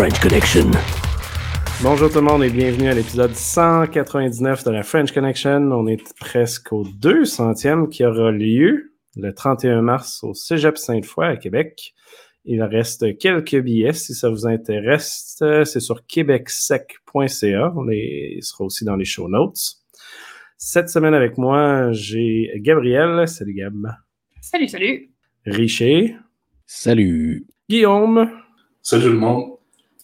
[0.00, 0.70] French Connection.
[1.82, 5.60] Bonjour tout le monde et bienvenue à l'épisode 199 de la French Connection.
[5.72, 11.36] On est presque au 200e qui aura lieu le 31 mars au Cégep Sainte-Foy à
[11.36, 11.92] Québec.
[12.46, 15.36] Il reste quelques billets si ça vous intéresse.
[15.38, 17.74] C'est sur québecsec.ca.
[17.92, 19.82] Il sera aussi dans les show notes.
[20.56, 23.28] Cette semaine avec moi, j'ai Gabriel.
[23.28, 23.94] Salut Gab.
[24.40, 25.10] Salut, salut.
[25.44, 26.16] Richer.
[26.64, 27.46] Salut.
[27.68, 28.30] Guillaume.
[28.80, 29.59] Salut tout le monde.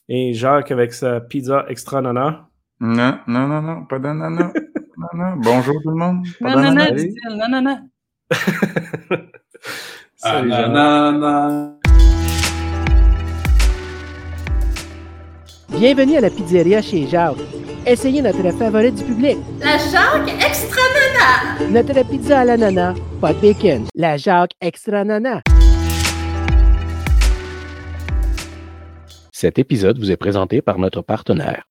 [0.09, 2.48] Et Jacques avec sa pizza extra nana.
[2.80, 4.52] Non, non, non, non, pas d'ananas.
[4.96, 5.37] non, non.
[5.38, 6.27] Bonjour tout le monde.
[6.41, 6.92] Pas Non, non, non, d'ananas.
[6.95, 7.37] dit-il.
[7.51, 7.79] Non, non.
[10.16, 10.65] Salut, Jacques.
[10.65, 11.73] Ananas.
[15.70, 17.37] Bienvenue à la pizzeria chez Jacques.
[17.84, 19.38] Essayez notre favorite du public.
[19.60, 21.70] La Jacques Extra Nana!
[21.82, 23.87] Notre pizza à l'ananas, pas de bacon.
[23.95, 25.43] La Jacques Extra Nana.
[29.38, 31.68] Cet épisode vous est présenté par notre partenaire.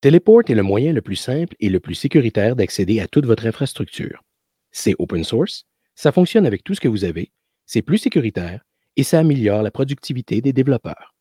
[0.00, 3.44] Teleport est le moyen le plus simple et le plus sécuritaire d'accéder à toute votre
[3.44, 4.22] infrastructure.
[4.70, 7.30] C'est open source, ça fonctionne avec tout ce que vous avez,
[7.66, 8.62] c'est plus sécuritaire
[8.96, 11.14] et ça améliore la productivité des développeurs.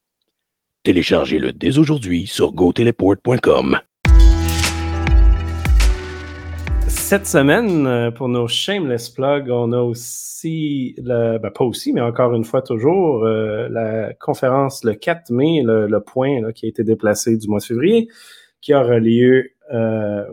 [0.83, 3.81] Téléchargez-le dès aujourd'hui sur goteleport.com.
[7.11, 12.33] Cette semaine, euh, pour nos shameless plugs, on a aussi, ben pas aussi, mais encore
[12.33, 17.35] une fois toujours, euh, la conférence le 4 mai, le, point qui a été déplacé
[17.35, 18.07] du mois de février,
[18.61, 20.23] qui aura lieu euh,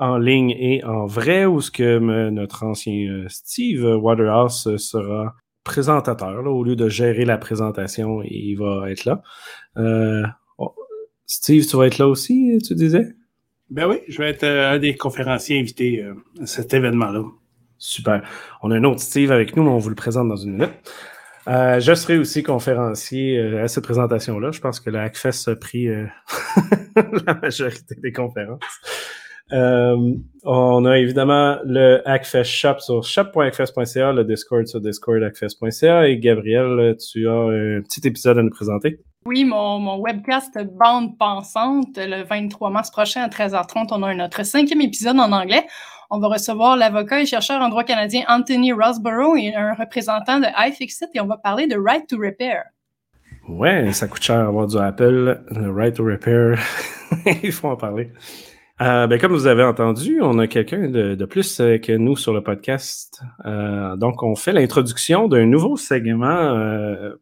[0.00, 6.64] en ligne et en vrai, où ce que notre ancien Steve Waterhouse sera présentateur, au
[6.64, 9.22] lieu de gérer la présentation, il va être là.
[10.58, 10.74] Oh,
[11.24, 13.14] Steve, tu vas être là aussi, tu disais?
[13.70, 17.24] Ben oui, je vais être euh, un des conférenciers invités euh, à cet événement-là.
[17.78, 18.22] Super.
[18.62, 20.72] On a un autre Steve avec nous, mais on vous le présente dans une minute.
[21.48, 24.50] Euh, je serai aussi conférencier à cette présentation-là.
[24.50, 25.86] Je pense que le Hackfest a pris
[27.26, 28.60] la majorité des conférences.
[29.52, 37.28] On a évidemment le Hackfest Shop sur shop.hackfest.ca, le Discord sur discord.hackfest.ca et Gabriel, tu
[37.28, 39.04] as un petit épisode à nous présenter.
[39.26, 44.80] Oui, mon, webcast Bande Pensante, le 23 mars prochain à 13h30, on a notre cinquième
[44.80, 45.66] épisode en anglais.
[46.10, 50.46] On va recevoir l'avocat et chercheur en droit canadien Anthony Rosborough et un représentant de
[50.68, 52.66] iFixit et on va parler de Right to Repair.
[53.48, 56.60] Ouais, ça coûte cher avoir du Apple, le Right to Repair.
[57.42, 58.12] Il faut en parler.
[58.80, 62.32] Euh, ben, comme vous avez entendu, on a quelqu'un de, plus euh, que nous sur
[62.32, 63.22] le podcast.
[63.44, 66.54] Euh, donc, on fait l'introduction d'un nouveau segment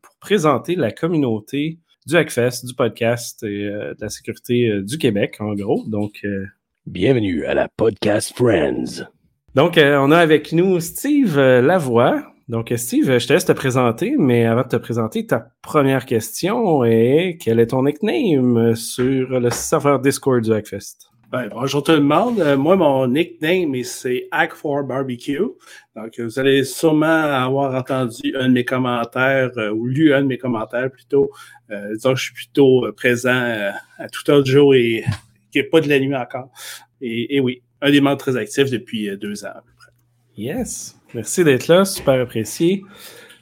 [0.03, 4.99] pour présenter la communauté du Hackfest, du podcast et euh, de la sécurité euh, du
[4.99, 5.85] Québec, en gros.
[5.89, 6.47] Donc, euh,
[6.87, 9.07] Bienvenue à la Podcast Friends.
[9.55, 12.23] donc on a avec nous Steve Lavoie.
[12.49, 16.85] Donc, Steve, je te laisse te présenter, mais avant de te présenter, ta première question
[16.85, 21.14] est quel est ton nickname sur le serveur Discord du Hackfest?
[21.51, 22.39] Bonjour tout le monde.
[22.39, 25.41] Euh, moi, mon nickname, c'est Hack4Barbecue.
[25.97, 30.29] Donc, vous allez sûrement avoir entendu un de mes commentaires euh, ou lu un de
[30.29, 31.33] mes commentaires plutôt.
[31.73, 35.03] Euh, disons que je suis plutôt euh, présent euh, à tout autre jour et
[35.55, 36.51] n'y a pas de la nuit encore.
[37.01, 39.91] Et, et oui, un des membres très actifs depuis euh, deux ans à peu près.
[40.37, 42.85] Yes, merci d'être là, super apprécié.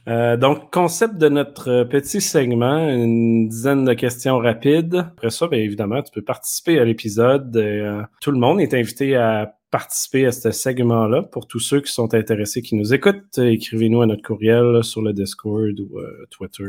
[0.08, 4.96] Euh, donc, concept de notre euh, petit segment, une dizaine de questions rapides.
[4.96, 7.56] Après ça, bien évidemment, tu peux participer à l'épisode.
[7.56, 11.22] Euh, tout le monde est invité à participer à ce segment-là.
[11.22, 15.12] Pour tous ceux qui sont intéressés, qui nous écoutent, écrivez-nous à notre courriel sur le
[15.12, 16.64] Discord ou Twitter,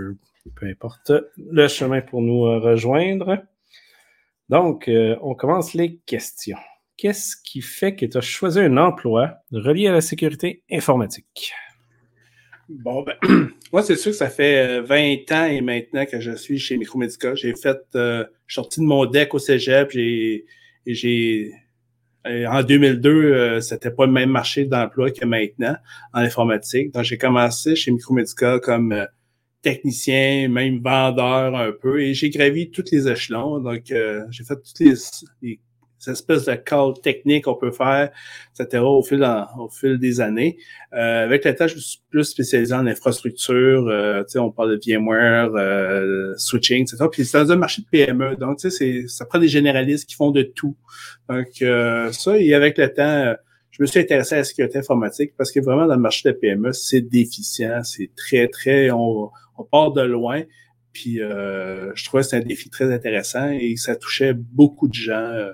[0.56, 3.40] peu importe le chemin pour nous rejoindre.
[4.48, 4.90] Donc,
[5.22, 6.58] on commence les questions.
[6.96, 11.54] Qu'est-ce qui fait que tu as choisi un emploi relié à la sécurité informatique?
[12.70, 13.16] Bon, ben,
[13.74, 16.78] moi, c'est sûr que ça fait euh, 20 ans et maintenant que je suis chez
[16.78, 17.36] Micromédica.
[17.36, 20.46] J'ai fait, euh, je suis sorti de mon deck au cégep, j'ai,
[20.86, 21.54] j'ai,
[22.26, 25.76] euh, en 2002, euh, c'était pas le même marché d'emploi que maintenant
[26.14, 26.94] en informatique.
[26.94, 29.06] Donc, j'ai commencé chez Micromédica comme euh,
[29.62, 33.60] technicien, même vendeur un peu, et j'ai gravi tous les échelons.
[33.60, 34.94] Donc, euh, j'ai fait toutes les,
[35.42, 35.60] les
[36.12, 38.12] espèces de calls techniques qu'on peut faire,
[38.60, 39.24] etc., au fil,
[39.58, 40.58] au fil des années.
[40.94, 43.88] Euh, avec le temps, je suis plus spécialisé en infrastructure.
[43.88, 47.06] Euh, on parle de VMware, euh, switching, etc.
[47.12, 48.36] Puis c'est dans un marché de PME.
[48.36, 50.76] Donc, ça prend des généralistes qui font de tout.
[51.30, 53.34] Donc, euh, ça, et avec le temps, euh,
[53.72, 56.36] je me suis intéressé à la sécurité informatique parce que vraiment, dans le marché de
[56.36, 57.84] PME, c'est déficient.
[57.84, 58.92] C'est très, très...
[58.92, 60.44] On, on part de loin.
[60.94, 64.94] Puis, euh, je trouvais que c'était un défi très intéressant et ça touchait beaucoup de
[64.94, 65.14] gens.
[65.14, 65.52] euh,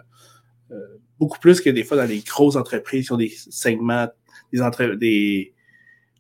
[1.20, 4.08] beaucoup plus que des fois dans les grosses entreprises qui ont des segments
[4.52, 5.54] des, entre, des,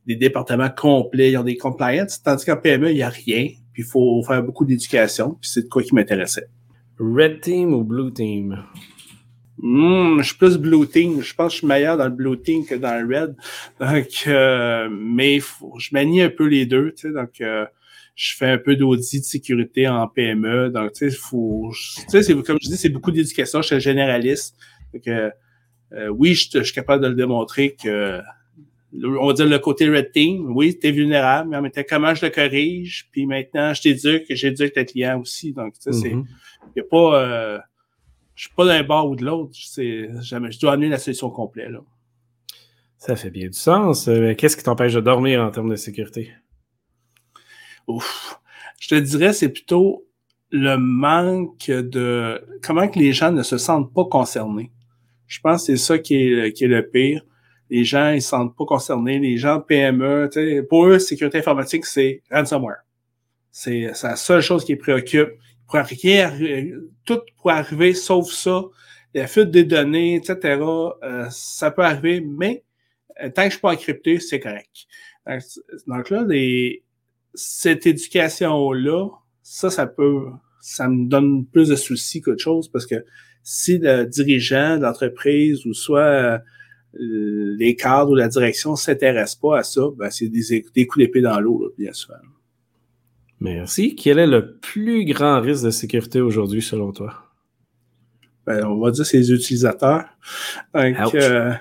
[0.05, 3.49] des départements complets, ils ont des compliance, tandis qu'en PME, il n'y a rien.
[3.73, 6.47] Puis il faut faire beaucoup d'éducation, puis c'est de quoi qui m'intéressait.
[6.99, 8.63] Red Team ou Blue Team?
[9.61, 11.21] Hmm, je suis plus Blue Team.
[11.21, 13.35] Je pense que je suis meilleur dans le Blue Team que dans le Red.
[13.79, 16.91] Donc, euh, mais faut, je manie un peu les deux.
[16.91, 17.65] Tu sais, donc, euh,
[18.19, 20.71] je fais un peu d'audit de sécurité en PME.
[20.71, 21.71] Donc, tu sais, faut,
[22.11, 23.61] tu sais, comme je dis, c'est beaucoup d'éducation.
[23.61, 24.57] Je suis généraliste.
[24.93, 25.29] Donc, euh,
[26.09, 28.19] oui, je, je, suis capable de le démontrer que
[28.91, 32.13] on va dire le côté red team, oui, t'es vulnérable, mais en même temps, comment
[32.13, 35.53] je le corrige, puis maintenant, je t'éduque, j'éduque tes clients aussi.
[35.53, 36.25] Donc, tu sais, c'est, Mhm.
[36.75, 37.59] y a pas, euh,
[38.35, 41.29] je suis pas d'un bord ou de l'autre, c'est, jamais, je dois amener la solution
[41.29, 41.81] complète, là.
[42.97, 44.09] Ça fait bien du sens.
[44.09, 46.31] Euh, Qu'est-ce qui t'empêche de dormir en termes de sécurité?
[47.87, 48.39] Ouf.
[48.79, 50.05] Je te dirais, c'est plutôt
[50.51, 54.71] le manque de, comment que les gens ne se sentent pas concernés.
[55.27, 57.23] Je pense que c'est ça qui est, qui est le pire.
[57.69, 59.19] Les gens, ils se sentent pas concernés.
[59.19, 60.29] Les gens PME,
[60.67, 62.83] pour eux, sécurité informatique, c'est ransomware.
[63.51, 65.29] C'est la seule chose qui les préoccupe.
[65.67, 66.73] Pour rien, arri-
[67.05, 68.63] tout pourrait arriver sauf ça.
[69.13, 70.59] La fuite des données, etc.,
[71.03, 72.63] euh, ça peut arriver, mais
[73.21, 74.87] euh, tant que je suis pas encrypté, c'est correct.
[75.85, 76.83] Donc là, les,
[77.39, 79.07] cette éducation-là,
[79.41, 80.25] ça, ça peut,
[80.61, 83.05] ça me donne plus de soucis qu'autre chose parce que
[83.43, 86.37] si le dirigeant d'entreprise ou soit euh,
[86.93, 91.21] les cadres ou la direction s'intéressent pas à ça, ben c'est des, des coups d'épée
[91.21, 92.15] dans l'eau, bien sûr.
[93.39, 93.95] Merci.
[93.95, 97.23] Quel est le plus grand risque de sécurité aujourd'hui, selon toi?
[98.45, 100.05] Ben, on va dire c'est les utilisateurs.
[100.73, 101.53] Donc, euh,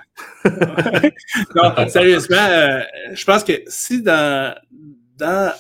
[1.54, 2.80] non, sérieusement, euh,
[3.12, 4.56] je pense que si dans,
[5.19, 5.52] dans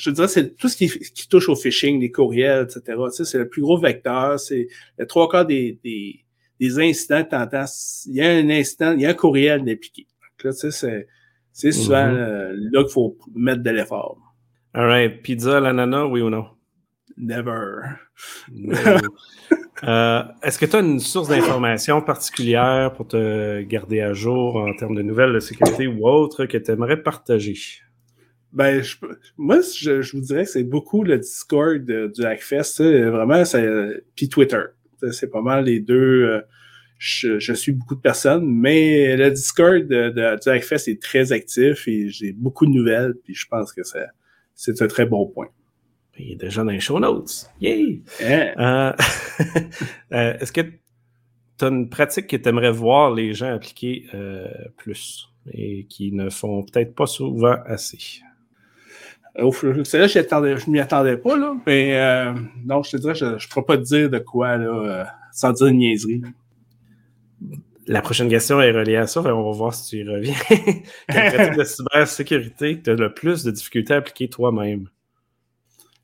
[0.00, 2.80] je dirais, c'est tout ce qui, qui touche au phishing, les courriels, etc.
[2.86, 4.38] Tu sais, c'est le plus gros vecteur.
[4.40, 4.68] C'est
[4.98, 6.24] le trois quarts des, des,
[6.58, 8.04] des incidents que.
[8.06, 10.06] Il y a un incident, il y a un courriel d'impliqué.
[10.22, 11.06] Donc là, tu sais, c'est,
[11.52, 12.16] c'est souvent Mhm.
[12.16, 14.16] euh, là qu'il faut mettre de l'effort.
[14.72, 15.22] All right.
[15.22, 16.46] Pizza à l'ananas, oui ou non?
[17.16, 17.80] Never.
[19.82, 24.74] Euh, Est-ce que tu as une source d'information particulière pour te garder à jour en
[24.74, 27.56] termes de nouvelles de sécurité ou autre que tu aimerais partager?
[28.52, 28.96] Ben, je,
[29.36, 32.80] moi, je, je vous dirais que c'est beaucoup le Discord de- du Hackfest.
[32.80, 34.62] Vraiment, c'est, puis Twitter.
[35.12, 35.94] C'est pas mal les deux.
[36.24, 36.40] euh,
[36.98, 41.32] je, je suis beaucoup de personnes, mais le Discord de, de- du Hackfest est très
[41.32, 43.14] actif et j'ai beaucoup de nouvelles.
[43.24, 44.06] Puis je pense que c'est,
[44.54, 45.48] c'est un très bon point.
[46.18, 47.46] Il est déjà dans les show notes.
[47.62, 48.02] Yay!
[48.22, 48.52] Hein?
[48.58, 48.92] Euh,
[50.12, 54.46] euh, Est-ce que tu as une pratique que tu aimerais voir les gens appliquer euh,
[54.76, 58.20] plus et qui ne font peut-être pas souvent assez?
[59.38, 61.54] Ouf, celle-là, je m'y attendais pas, là.
[61.66, 62.32] Mais euh,
[62.64, 65.52] non, je te dirais, je ne pourrais pas te dire de quoi, là, euh, sans
[65.52, 66.22] dire une niaiserie.
[67.86, 70.34] La prochaine question est reliée à ça, on va voir si tu y reviens.
[71.08, 74.88] Quelle pratique de cybersécurité tu as le plus de difficultés à appliquer toi-même?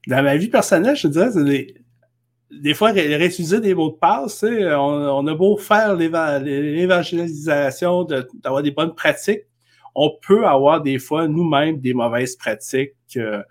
[0.07, 1.75] Dans ma vie personnelle, je te dirais, c'est des,
[2.51, 4.49] des fois, ré- réutiliser des mots de passe, on,
[4.79, 9.46] on a beau faire l'éva- l'évangélisation, de- d'avoir des bonnes pratiques,
[9.97, 12.93] on peut avoir des fois nous-mêmes des mauvaises pratiques.
[13.17, 13.43] euh,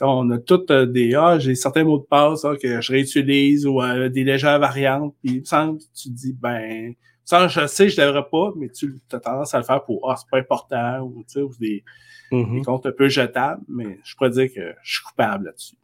[0.00, 3.66] on a toutes euh, des ah, j'ai certains mots de passe ah, que je réutilise
[3.66, 5.14] ou euh, des légères variantes.
[5.22, 6.94] Puis il me semble que tu te dis ben
[7.24, 10.16] ça, je sais, je devrais pas, mais tu as tendance à le faire pour ah,
[10.16, 11.84] c'est pas important ou, tu sais, ou des,
[12.30, 15.76] des comptes un peu jetables, mais je pourrais dire que je suis coupable là-dessus.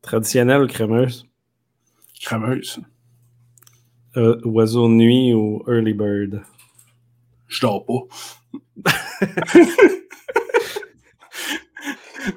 [0.00, 1.26] Traditionnelle ou crémeuse?
[2.20, 2.80] Crameuse.
[4.16, 6.42] Euh, oiseau de nuit ou early bird?
[7.48, 8.02] Je dors pas.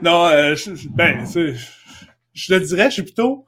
[0.01, 1.53] Non, euh, je, je- ben, je,
[2.34, 3.45] je te dirais, je suis plutôt.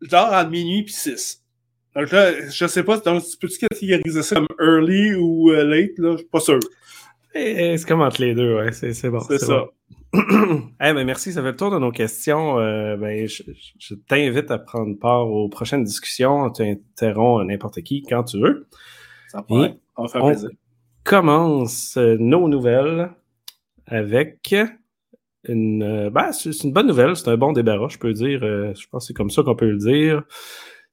[0.00, 1.42] Je dors entre minuit puis 6.
[1.96, 5.98] Donc là, je sais pas, donc, tu peux-tu catégoriser ça comme early ou euh, late,
[5.98, 6.12] là?
[6.12, 6.60] Je suis pas sûr.
[7.34, 9.20] Eh, eh, c'est comme entre les deux, ouais, c'est c'est bon.
[9.20, 9.64] C'est ça.
[9.64, 9.68] bon.
[10.80, 12.58] Eh ben, merci, ça fait le tour de nos questions.
[12.58, 16.44] Euh, ben, je, t'invite à prendre part aux prochaines discussions.
[16.44, 18.66] On t'interrompt n'importe qui quand tu veux.
[19.28, 20.50] Ça va, Et on va faire on- plaisir.
[21.08, 23.10] Commence euh, nos nouvelles
[23.86, 24.54] avec
[25.48, 25.82] une.
[25.82, 28.44] euh, ben, c'est une bonne nouvelle, c'est un bon débarras, je peux dire.
[28.44, 30.22] euh, je pense que c'est comme ça qu'on peut le dire.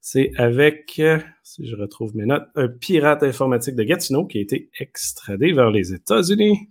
[0.00, 1.02] C'est avec,
[1.42, 5.70] si je retrouve mes notes, un pirate informatique de Gatineau qui a été extradé vers
[5.70, 6.68] les États-Unis.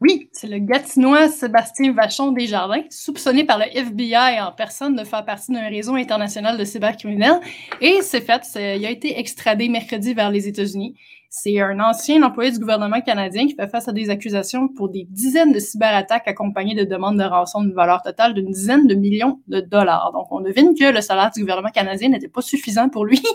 [0.00, 5.24] Oui, c'est le Gatinois Sébastien Vachon Desjardins, soupçonné par le FBI en personne de faire
[5.24, 7.40] partie d'un réseau international de cybercriminels.
[7.80, 10.96] Et c'est fait, il a été extradé mercredi vers les États-Unis.
[11.30, 15.06] C'est un ancien employé du gouvernement canadien qui fait face à des accusations pour des
[15.10, 19.38] dizaines de cyberattaques accompagnées de demandes de rançon d'une valeur totale d'une dizaine de millions
[19.46, 20.10] de dollars.
[20.14, 23.22] Donc, on devine que le salaire du gouvernement canadien n'était pas suffisant pour lui.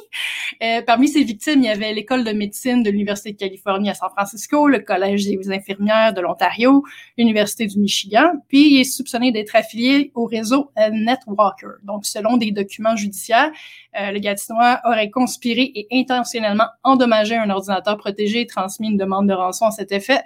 [0.62, 3.96] Euh, parmi ses victimes, il y avait l'école de médecine de l'Université de Californie à
[3.96, 6.84] San Francisco, le Collège des infirmières de l'Ontario,
[7.18, 11.82] l'Université du Michigan, puis il est soupçonné d'être affilié au réseau NetWalker.
[11.84, 13.52] Donc, selon des documents judiciaires,
[14.00, 19.28] euh, le Gatinois aurait conspiré et intentionnellement endommagé un ordinateur protégé et transmis une demande
[19.28, 20.22] de rançon à cet effet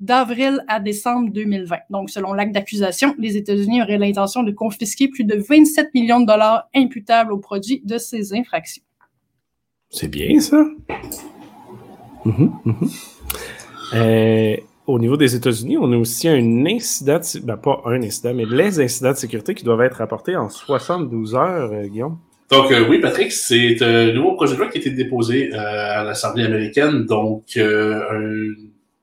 [0.00, 1.76] d'avril à décembre 2020.
[1.90, 6.26] Donc, selon l'acte d'accusation, les États-Unis auraient l'intention de confisquer plus de 27 millions de
[6.26, 8.82] dollars imputables au produit de ces infractions.
[9.88, 10.64] C'est bien, ça.
[12.24, 12.90] Mhm, mhm.
[13.94, 14.56] Euh,
[14.86, 18.44] au niveau des États-Unis, on a aussi un incident, de, ben pas un incident, mais
[18.44, 22.18] les incidents de sécurité qui doivent être rapportés en 72 heures, euh, Guillaume.
[22.50, 26.04] Donc euh, oui, Patrick, c'est un nouveau projet de loi qui a été déposé à
[26.04, 27.04] l'Assemblée américaine.
[27.04, 28.52] Donc un,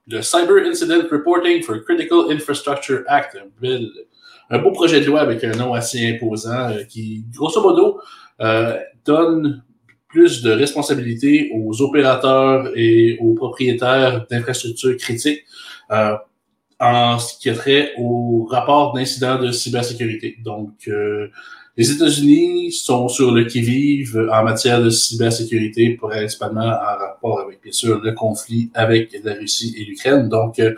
[0.08, 3.38] le Cyber Incident Reporting for Critical Infrastructure Act,
[4.50, 8.00] un, beau projet de loi avec un nom assez imposant qui, grosso modo,
[9.06, 9.64] donne
[10.14, 15.44] plus de responsabilités aux opérateurs et aux propriétaires d'infrastructures critiques
[15.92, 16.16] euh,
[16.80, 20.38] en ce qui a trait au rapport d'incidents de cybersécurité.
[20.44, 21.30] Donc, euh,
[21.76, 27.72] les États-Unis sont sur le qui-vive en matière de cybersécurité, principalement en rapport avec, bien
[27.72, 30.30] sûr, le conflit avec la Russie et l'Ukraine.
[30.30, 30.76] Donc, euh,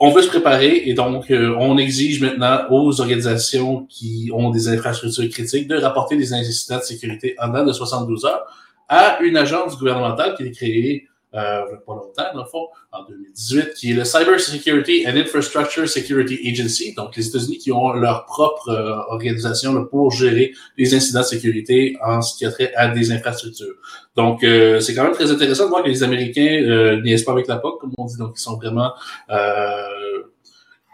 [0.00, 5.28] on veut se préparer et donc on exige maintenant aux organisations qui ont des infrastructures
[5.28, 8.44] critiques de rapporter des incidents de sécurité en dedans de 72 heures
[8.88, 13.74] à une agence gouvernementale qui est créée euh, pas longtemps, dans le fond, en 2018,
[13.74, 18.26] qui est le Cyber Security and Infrastructure Security Agency, donc les États-Unis qui ont leur
[18.26, 22.88] propre euh, organisation pour gérer les incidents de sécurité en ce qui a trait à
[22.88, 23.74] des infrastructures.
[24.16, 27.32] Donc, euh, c'est quand même très intéressant de voir que les Américains euh, niaisent pas
[27.32, 28.92] avec la POC, comme on dit, donc ils sont vraiment
[29.30, 30.22] euh,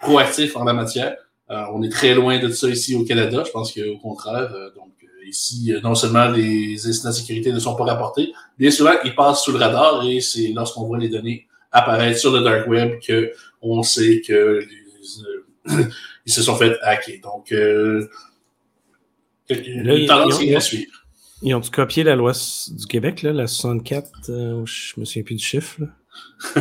[0.00, 1.16] proactifs en la matière.
[1.48, 4.92] on est très loin de ça ici au Canada, je pense qu'au contraire, donc
[5.28, 9.42] ici, non seulement les incidents de sécurité ne sont pas rapportés, bien souvent, ils passent
[9.42, 13.32] sous le radar et c'est lorsqu'on voit les données apparaître sur le dark web que
[13.60, 14.60] on sait que
[16.26, 17.20] ils se sont fait hacker.
[17.22, 18.08] Donc, euh,
[19.50, 20.92] une tendance va suivre.
[21.42, 22.32] Ils ont copié la loi
[22.68, 25.78] du Québec, là, la 64, euh, je me souviens plus du chiffre.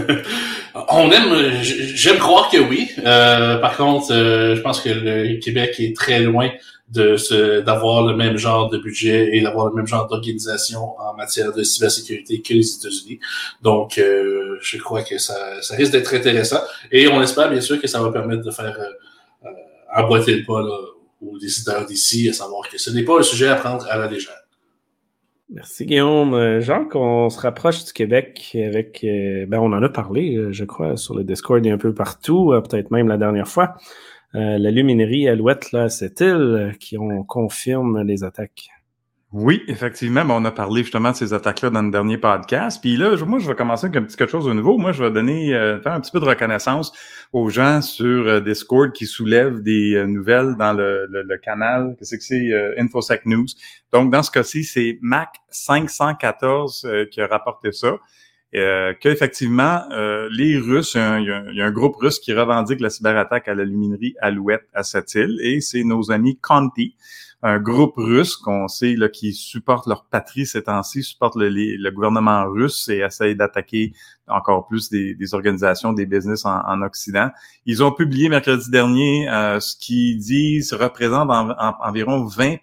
[0.89, 2.89] On aime, j'aime croire que oui.
[3.03, 6.51] Euh, par contre, euh, je pense que le Québec est très loin
[6.89, 11.51] de d'avoir le même genre de budget et d'avoir le même genre d'organisation en matière
[11.51, 13.19] de cybersécurité que les États-Unis.
[13.61, 17.81] Donc, euh, je crois que ça, ça risque d'être intéressant et on espère bien sûr
[17.81, 19.49] que ça va permettre de faire euh, euh
[19.95, 20.77] emboîter le pas là,
[21.21, 24.07] aux décideurs d'ici, à savoir que ce n'est pas un sujet à prendre à la
[24.07, 24.35] légère.
[25.49, 26.33] Merci Guillaume.
[26.33, 30.97] Euh, Jean, qu'on se rapproche du Québec avec, ben on en a parlé, je crois,
[30.97, 33.75] sur le Discord et un peu partout, peut-être même la dernière fois.
[34.35, 38.69] Euh, la luminerie Alouette, là, c'est elle qui on confirme les attaques.
[39.33, 42.79] Oui, effectivement, on a parlé justement de ces attaques-là dans le dernier podcast.
[42.81, 44.77] Puis là, moi, je vais commencer avec un petit quelque chose de nouveau.
[44.77, 46.93] Moi, je vais donner, euh, faire un petit peu de reconnaissance
[47.33, 51.95] aux gens sur euh, Discord qui soulèvent des nouvelles dans le, canal.
[51.99, 52.79] Qu'est-ce que c'est?
[52.79, 53.47] InfoSec News?
[53.91, 57.97] Donc, dans ce cas-ci, c'est Mac 514 qui a rapporté ça
[58.55, 63.47] euh, qu'effectivement, euh, les Russes, il y, a un, groupe russe qui revendique la cyberattaque
[63.49, 66.95] à la luminerie Alouette à cette île, et c'est nos amis Conti,
[67.43, 72.45] un groupe russe qu'on sait là, qui supporte leur patrie ces temps-ci, supporte le, gouvernement
[72.49, 73.93] russe et essaye d'attaquer
[74.27, 77.29] encore plus des, organisations, des business en, en, Occident.
[77.65, 81.29] Ils ont publié mercredi dernier euh, ce qu'ils disent représente
[81.81, 82.57] environ 20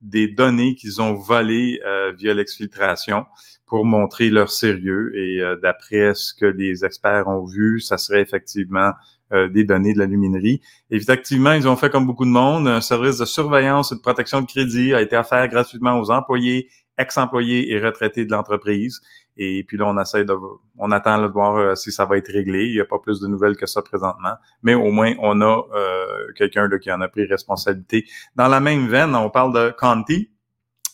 [0.00, 3.26] des données qu'ils ont volées euh, via l'exfiltration
[3.66, 5.12] pour montrer leur sérieux.
[5.16, 8.92] Et euh, d'après ce que les experts ont vu, ça serait effectivement
[9.32, 10.60] euh, des données de la luminerie.
[10.90, 12.66] Effectivement, ils ont fait comme beaucoup de monde.
[12.66, 16.68] Un service de surveillance et de protection de crédit a été offert gratuitement aux employés,
[16.98, 19.00] ex-employés et retraités de l'entreprise.
[19.36, 20.34] Et puis là, on essaie de,
[20.78, 22.66] on attend de voir euh, si ça va être réglé.
[22.66, 25.62] Il n'y a pas plus de nouvelles que ça présentement, mais au moins on a
[26.36, 28.06] quelqu'un qui en a pris responsabilité.
[28.36, 30.30] Dans la même veine, on parle de Conti,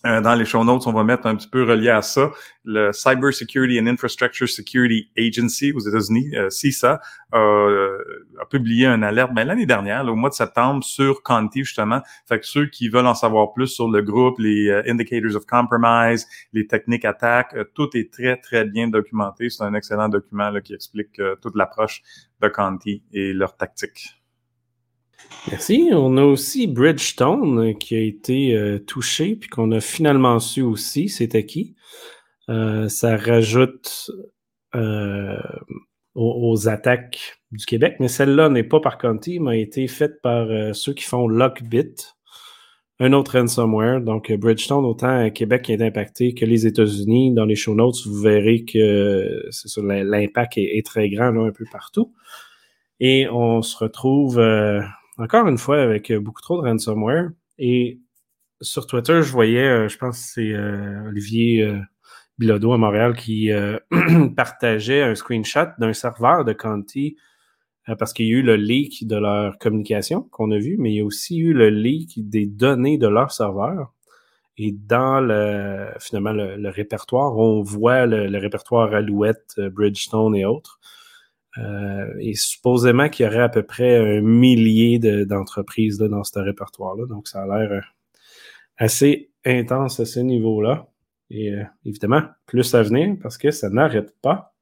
[0.06, 2.30] euh, dans les show notes, on va mettre un petit peu relié à ça.
[2.64, 7.00] Le Cyber Security and Infrastructure Security Agency aux États-Unis, euh, CISA,
[7.34, 7.98] euh,
[8.40, 12.00] a publié une alerte ben, l'année dernière, au mois de septembre, sur Conti, justement.
[12.28, 16.26] Fait que ceux qui veulent en savoir plus sur le groupe, les Indicators of Compromise,
[16.52, 19.50] les techniques attaques, tout est très, très bien documenté.
[19.50, 22.02] C'est un excellent document là, qui explique toute l'approche
[22.40, 24.16] de Conti et leurs tactiques.
[25.49, 25.90] Merci.
[25.92, 30.62] On a aussi Bridgestone euh, qui a été euh, touché, puis qu'on a finalement su
[30.62, 31.76] aussi c'était qui.
[32.49, 34.11] Euh, ça rajoute
[36.14, 40.49] aux, attaques du Québec, mais celle-là n'est pas par Conti, mais a été faite par
[40.75, 41.94] ceux qui font Lockbit,
[43.00, 44.02] un autre ransomware.
[44.02, 47.32] Donc, Bridgestone, autant Québec est impacté que les États-Unis.
[47.32, 49.49] Dans les show notes, vous verrez que
[49.80, 52.12] l'impact est, très grand un peu partout.
[53.00, 54.38] Et on se retrouve
[55.18, 57.30] encore une fois avec euh, beaucoup trop de ransomware.
[57.58, 58.00] Et
[58.61, 61.73] sur Twitter, je voyais, euh, je pense que c'est euh, Olivier
[62.38, 63.50] Bilodeau à Montréal qui
[64.37, 67.16] partageait un screenshot d'un serveur de Conti
[67.99, 70.96] parce qu'il y a eu le leak de leur communication qu'on a vu, mais il
[70.96, 73.94] y a aussi eu le leak des données de leur serveur.
[74.58, 80.80] Et dans le, finalement, le, répertoire, on voit le, le répertoire Alouette, Bridgestone et autres.
[81.58, 86.22] Euh, et supposément qu'il y aurait à peu près un millier de- d'entreprises là, dans
[86.22, 87.06] ce répertoire-là.
[87.06, 87.80] Donc, ça a l'air euh,
[88.76, 90.88] assez intense à ce niveau-là.
[91.30, 94.54] Et euh, évidemment, plus à venir parce que ça n'arrête pas.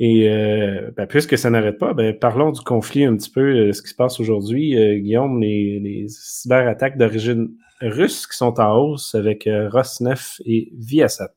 [0.00, 3.72] Et euh, ben, puisque ça n'arrête pas, ben, parlons du conflit un petit peu, euh,
[3.72, 4.76] ce qui se passe aujourd'hui.
[4.76, 11.34] Euh, Guillaume, les, les cyberattaques d'origine russe qui sont en hausse avec Rosneft et Viasat.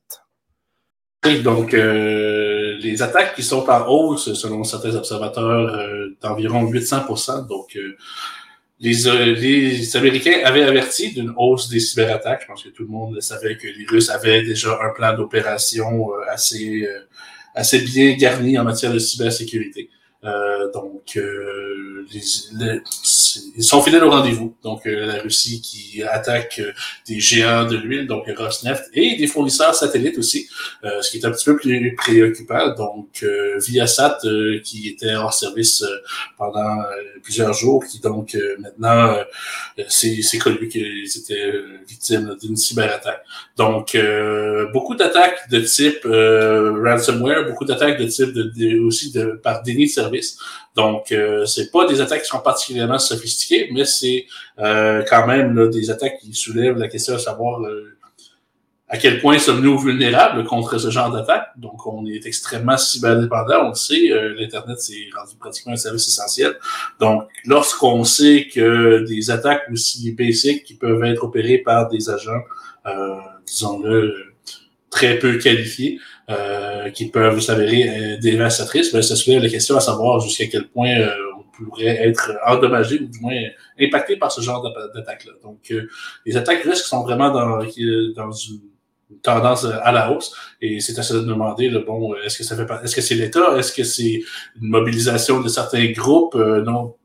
[1.34, 7.76] Donc, euh, les attaques qui sont en hausse, selon certains observateurs, euh, d'environ 800% Donc,
[7.76, 7.96] euh,
[8.80, 12.42] les, Américains avaient averti d'une hausse des cyberattaques.
[12.44, 16.10] Je pense que tout le monde savait que les Russes avaient déjà un plan d'opération
[16.30, 16.88] assez,
[17.56, 19.90] assez bien garni en matière de cybersécurité.
[20.74, 22.20] Donc, les-
[22.60, 22.82] les-
[23.58, 24.56] ils sont fidèles au rendez-vous.
[24.64, 26.72] Donc, euh, la Russie qui attaque euh,
[27.08, 30.48] des géants de l'huile, donc Rosneft, et des fournisseurs satellites aussi,
[30.84, 32.74] euh, ce qui est un petit peu plus préoccupant.
[32.76, 34.20] Donc, euh, Viasat,
[34.64, 35.84] qui était hors service
[36.38, 36.84] pendant
[37.24, 39.18] plusieurs jours, qui donc maintenant,
[39.88, 41.54] c'est connu qu'ils étaient
[41.88, 43.24] victimes d'une cyberattaque.
[43.58, 43.98] Donc,
[44.74, 49.86] beaucoup d'attaques de type ransomware, beaucoup d'attaques de type de, de- aussi de, par déni
[49.86, 50.38] de service.
[50.76, 54.26] Donc, euh, c'est pas des attaques qui sont particulièrement sophistiquées, mais c'est
[54.60, 57.96] euh, quand même là, des attaques qui soulèvent la question de savoir euh,
[58.88, 61.48] à quel point sommes-nous vulnérables contre ce genre d'attaque.
[61.58, 63.66] Donc, on est extrêmement cyberdépendant.
[63.66, 66.56] On le sait, euh, l'Internet, c'est rendu pratiquement un service essentiel.
[67.00, 72.42] Donc, lorsqu'on sait que des attaques aussi basiques qui peuvent être opérées par des agents,
[72.86, 73.16] euh,
[73.48, 74.34] disons-le,
[74.92, 79.80] très peu qualifiés, euh, qui peuvent s'avérer euh, dévastatrices, ben, ça soulève la question à
[79.80, 83.40] savoir jusqu'à quel point euh, on pourrait être endommagé ou du moins
[83.80, 85.34] impacté par ce genre d'atta- d'attaque-là.
[85.44, 85.74] Donc,
[86.26, 88.60] les attaques risques sont vraiment dans, dans une
[89.22, 92.66] tendance à la hausse et c'est à se demander le bon est-ce que ça fait
[92.84, 94.24] est-ce que c'est l'État est-ce que c'est
[94.60, 96.96] une mobilisation de certains groupes euh, non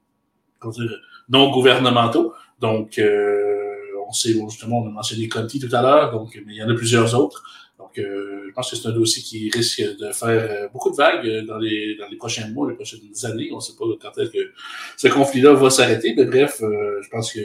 [1.29, 2.33] non gouvernementaux?
[2.59, 6.59] Donc euh, on sait justement on a mentionné Conti tout à l'heure donc mais il
[6.59, 7.43] y en a plusieurs autres
[7.91, 10.97] donc euh, je pense que c'est un dossier qui risque de faire euh, beaucoup de
[10.97, 13.85] vagues euh, dans les dans les prochains mois les prochaines années on ne sait pas
[14.01, 14.53] quand est-ce que
[14.97, 17.41] ce conflit-là va s'arrêter mais bref euh, je pense que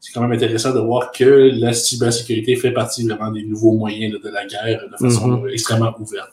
[0.00, 4.12] c'est quand même intéressant de voir que la cybersécurité fait partie vraiment des nouveaux moyens
[4.14, 5.44] là, de la guerre de façon Mhm.
[5.44, 6.30] euh, extrêmement ouverte.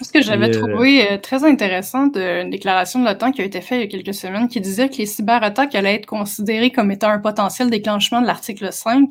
[0.00, 3.82] Ce que j'avais trouvé très intéressant d'une déclaration de l'OTAN qui a été faite il
[3.82, 7.20] y a quelques semaines qui disait que les cyberattaques allaient être considérées comme étant un
[7.20, 9.08] potentiel déclenchement de l'article 5,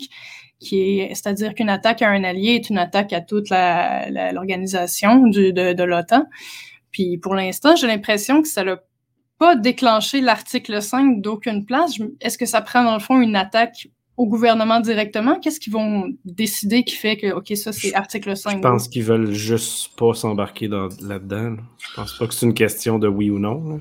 [0.62, 4.32] qui est, c'est-à-dire qu'une attaque à un allié est une attaque à toute la- la-
[4.32, 6.26] l'organisation du- de, de l'OTAN.
[6.92, 8.78] Puis pour l'instant, j'ai l'impression que ça n'a
[9.40, 11.94] pas déclenché l'article 5 d'aucune place.
[12.22, 15.40] Est-ce que ça prend dans le fond une attaque au gouvernement directement?
[15.40, 18.58] Qu'est-ce qu'ils vont décider qui fait que, OK, ça c'est article 5?
[18.58, 21.50] Je pense qu'ils veulent juste pas s'embarquer dans- là-dedans.
[21.52, 21.58] là.
[21.80, 23.64] Je pense pas que c'est une question de oui ou non.
[23.68, 23.78] là.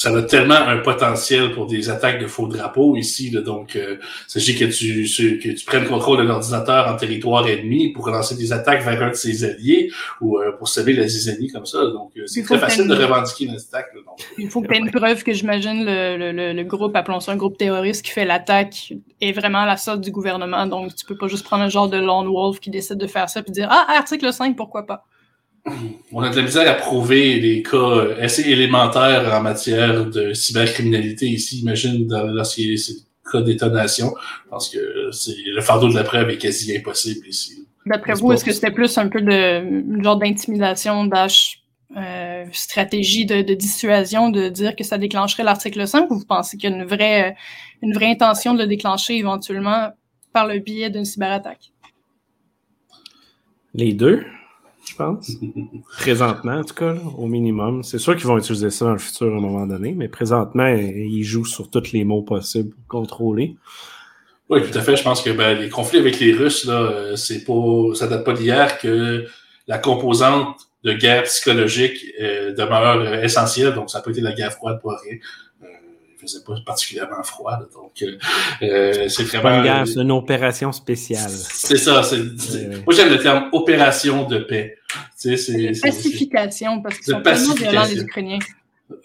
[0.00, 3.28] Ça a tellement un potentiel pour des attaques de faux drapeaux ici.
[3.28, 5.04] Là, donc, euh, il s'agit que tu,
[5.38, 9.10] que tu prennes contrôle d'un ordinateur en territoire ennemi pour lancer des attaques vers un
[9.10, 9.90] de ses alliés
[10.22, 11.84] ou euh, pour semer la zizanie comme ça.
[11.84, 13.92] Donc, euh, c'est très facile de revendiquer une attaque.
[13.94, 14.00] là.
[14.06, 16.96] donc, Il faut que tu aies une preuve que j'imagine le, le, le, le groupe,
[16.96, 20.66] appelons ça un groupe terroriste qui fait l'attaque, est vraiment la sorte du gouvernement.
[20.66, 23.28] Donc, tu peux pas juste prendre un genre de lone wolf qui décide de faire
[23.28, 25.04] ça puis dire Ah, article 5, pourquoi pas?
[26.12, 30.32] On a de la misère à prouver les cas euh, assez élémentaires en matière de
[30.32, 31.60] cybercriminalité ici.
[31.60, 32.94] Imagine lorsqu'il y a ces
[33.30, 34.12] cas d'état-nation,
[34.50, 37.66] parce que c'est, le fardeau de la preuve est quasi impossible ici.
[37.86, 41.62] D'après vous, est-ce que c'était plus un peu de une genre d'intimidation, dash,
[41.96, 46.56] euh, stratégie de, de dissuasion de dire que ça déclencherait l'article 5 ou vous pensez
[46.56, 47.36] qu'il y a une vraie,
[47.82, 49.88] une vraie intention de le déclencher éventuellement
[50.32, 51.72] par le biais d'une cyberattaque?
[53.74, 54.24] Les deux,
[55.02, 55.30] pense.
[55.98, 57.82] Présentement, en tout cas, là, au minimum.
[57.82, 60.66] C'est sûr qu'ils vont utiliser ça dans le futur à un moment donné, mais présentement,
[60.66, 63.56] ils jouent sur tous les mots possibles pour contrôler.
[64.48, 64.96] Oui, tout à fait.
[64.96, 68.24] Je pense que ben, les conflits avec les Russes, là, euh, c'est pas, ça date
[68.24, 69.24] pas d'hier que
[69.68, 73.74] la composante de guerre psychologique euh, demeure euh, essentielle.
[73.74, 75.18] Donc, ça pas été la guerre froide pour rien.
[75.62, 75.66] Euh,
[76.12, 77.52] il faisait pas particulièrement froid.
[77.52, 77.66] là.
[77.72, 78.02] donc,
[78.62, 79.58] euh, c'est vraiment...
[79.58, 81.30] une guerre, c'est une opération spéciale.
[81.30, 82.02] C'est ça.
[82.02, 82.84] c'est-.
[82.84, 84.76] Moi, j'aime le terme opération de paix.
[85.16, 85.36] C'est...
[85.36, 88.00] c'est- Pacification, parce qu'ils sont tellement violents, les.
[88.02, 88.38] Ukrainiens.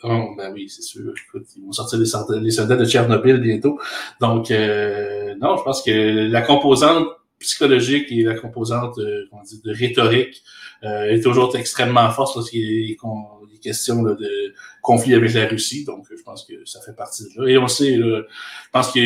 [0.04, 1.14] Oh, ben oui, c'est sûr.
[1.28, 3.80] Écoute, ils vont sortir les soldats, les soldats de Tchernobyl bientôt.
[4.20, 9.72] Donc, euh, non, je pense que la composante psychologique et la composante euh, dire, de
[9.74, 10.42] rhétorique
[10.84, 15.34] euh, est toujours extrêmement forte lorsqu'il y a con- des questions là, de conflit avec
[15.34, 15.86] la Russie.
[15.86, 17.50] Donc, je pense que ça fait partie de là.
[17.52, 19.00] Et on sait, là, je pense que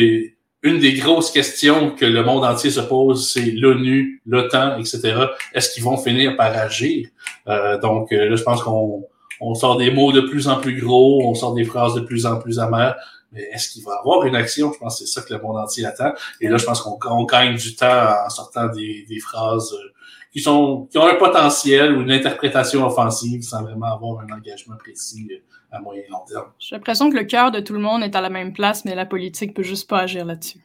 [0.62, 5.26] une des grosses questions que le monde entier se pose, c'est l'ONU, l'OTAN, etc.
[5.54, 7.08] Est-ce qu'ils vont finir par agir?
[7.48, 9.06] Euh, donc, euh, là, je pense qu'on
[9.40, 12.26] on sort des mots de plus en plus gros, on sort des phrases de plus
[12.26, 12.96] en plus amères.
[13.32, 14.72] Mais est-ce qu'il va y avoir une action?
[14.72, 16.12] Je pense que c'est ça que le monde entier attend.
[16.40, 19.92] Et là, je pense qu'on on gagne du temps en sortant des, des phrases euh,
[20.32, 24.76] qui sont qui ont un potentiel ou une interprétation offensive sans vraiment avoir un engagement
[24.76, 25.38] précis euh,
[25.76, 26.52] à moyen et long terme.
[26.58, 28.94] J'ai l'impression que le cœur de tout le monde est à la même place, mais
[28.94, 30.60] la politique peut juste pas agir là-dessus.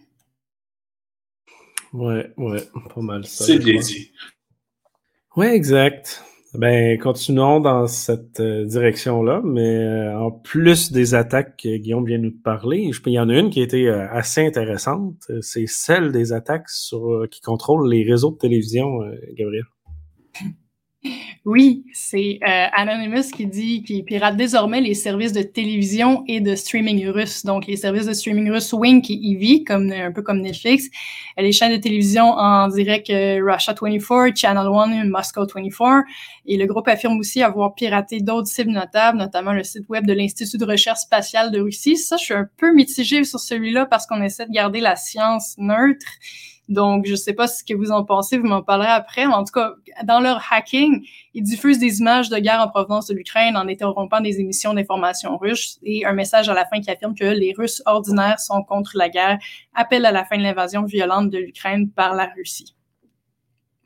[1.93, 3.45] Ouais, ouais, pas mal ça.
[3.45, 4.11] C'est bien dit.
[5.35, 6.23] Ouais, exact.
[6.57, 12.17] Ben, continuons dans cette euh, direction-là, mais euh, en plus des attaques que Guillaume vient
[12.17, 15.15] nous parler, je, il y en a une qui a été euh, assez intéressante.
[15.41, 18.99] C'est celle des attaques sur, qui contrôlent les réseaux de télévision,
[19.35, 19.65] Gabriel.
[21.45, 26.55] Oui, c'est euh, Anonymous qui dit qu'il pirate désormais les services de télévision et de
[26.55, 27.45] streaming russes.
[27.45, 30.89] Donc, les services de streaming russes Wink et Ivy, comme, un peu comme Netflix,
[31.37, 36.03] les chaînes de télévision en direct euh, Russia 24, Channel One, Moscow 24.
[36.47, 40.13] Et le groupe affirme aussi avoir piraté d'autres cibles notables, notamment le site web de
[40.13, 41.97] l'Institut de recherche spatiale de Russie.
[41.97, 45.55] Ça, je suis un peu mitigée sur celui-là parce qu'on essaie de garder la science
[45.57, 46.05] neutre.
[46.67, 49.27] Donc, je sais pas ce que vous en pensez, vous m'en parlerez après.
[49.27, 49.73] Mais en tout cas,
[50.03, 54.19] dans leur hacking, ils diffusent des images de guerre en provenance de l'Ukraine en interrompant
[54.19, 57.83] des émissions d'information russes et un message à la fin qui affirme que les Russes
[57.85, 59.37] ordinaires sont contre la guerre,
[59.75, 62.75] appelle à la fin de l'invasion violente de l'Ukraine par la Russie.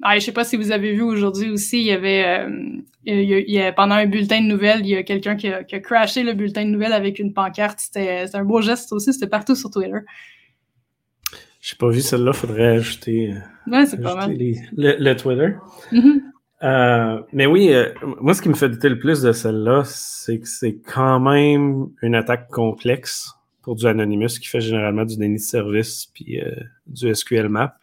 [0.01, 2.49] Ah, je sais pas si vous avez vu aujourd'hui aussi, il y avait, euh,
[3.03, 5.75] il y a- pendant un bulletin de nouvelles, il y a quelqu'un qui a, qui
[5.75, 7.79] a crashé le bulletin de nouvelles avec une pancarte.
[7.81, 9.97] C'était un beau geste aussi, c'était partout sur Twitter.
[11.61, 14.31] J'ai pas vu celle-là, faudrait ajouter, euh, Ouais, c'est pas mal.
[14.31, 15.55] les- le, le Twitter.
[15.91, 16.21] Mhm.
[16.63, 17.89] Euh, mais oui, euh,
[18.21, 21.87] moi, ce qui me fait douter le plus de celle-là, c'est que c'est quand même
[22.01, 26.51] une attaque complexe pour du Anonymous qui fait généralement du déni de service puis euh,
[26.87, 27.75] du SQL map.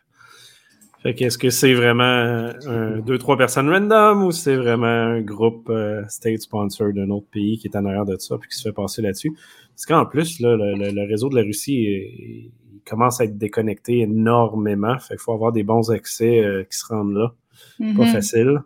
[1.02, 5.20] Fait que est-ce que c'est vraiment un, deux, trois personnes random ou c'est vraiment un
[5.20, 8.56] groupe euh, state sponsor d'un autre pays qui est en arrière de ça puis qui
[8.56, 9.32] se fait passer là-dessus?
[9.74, 12.50] Parce qu'en plus, là, le, le- le réseau de la Russie est-
[12.86, 14.98] il commence à être déconnecté énormément.
[14.98, 17.32] Fait qu'il faut avoir des bons accès euh, qui se rendent là.
[17.78, 18.06] Pas Mhm.
[18.06, 18.60] facile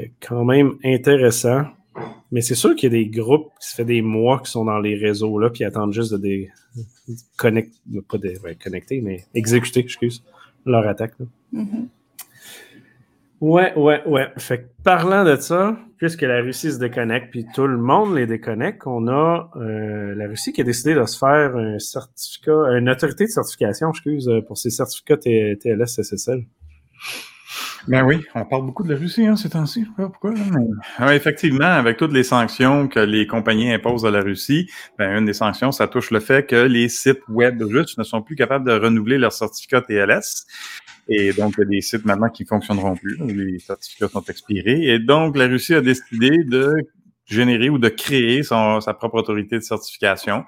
[0.00, 1.64] est quand même intéressant.
[2.30, 4.64] Mais c'est sûr qu'il y a des groupes qui se fait des mois qui sont
[4.66, 6.50] dans les réseaux là, puis attendent juste de des
[7.36, 7.72] connect,
[8.08, 10.22] pas de ouais, connecter, mais exécuter, excuse,
[10.66, 11.14] leur attaque.
[11.18, 11.26] là.
[11.52, 11.88] Mhm.
[13.40, 14.28] Ouais, ouais, ouais.
[14.38, 18.26] Fait que parlant de ça, puisque la Russie se déconnecte, puis tout le monde les
[18.26, 22.88] déconnecte, on a euh, la Russie qui a décidé de se faire un certificat, une
[22.88, 26.46] autorité de certification, excuse, euh, pour ses certificats T- TLS SSL.
[27.88, 29.82] Ben oui, on parle beaucoup de la Russie hein, ces temps-ci.
[29.82, 30.32] Je sais pas pourquoi.
[30.32, 30.66] mais-
[30.98, 35.24] Ah, effectivement, avec toutes les sanctions que les compagnies imposent à la Russie, ben, une
[35.26, 38.66] des sanctions, ça touche le fait que les sites web russes ne sont plus capables
[38.66, 40.46] de renouveler leur certificat TLS.
[41.08, 43.16] Et donc, il y a des sites maintenant qui fonctionneront plus.
[43.26, 44.86] Les certificats sont expirés.
[44.88, 46.72] Et donc, la Russie a décidé de
[47.26, 50.44] générer ou de créer son, sa propre autorité de certification.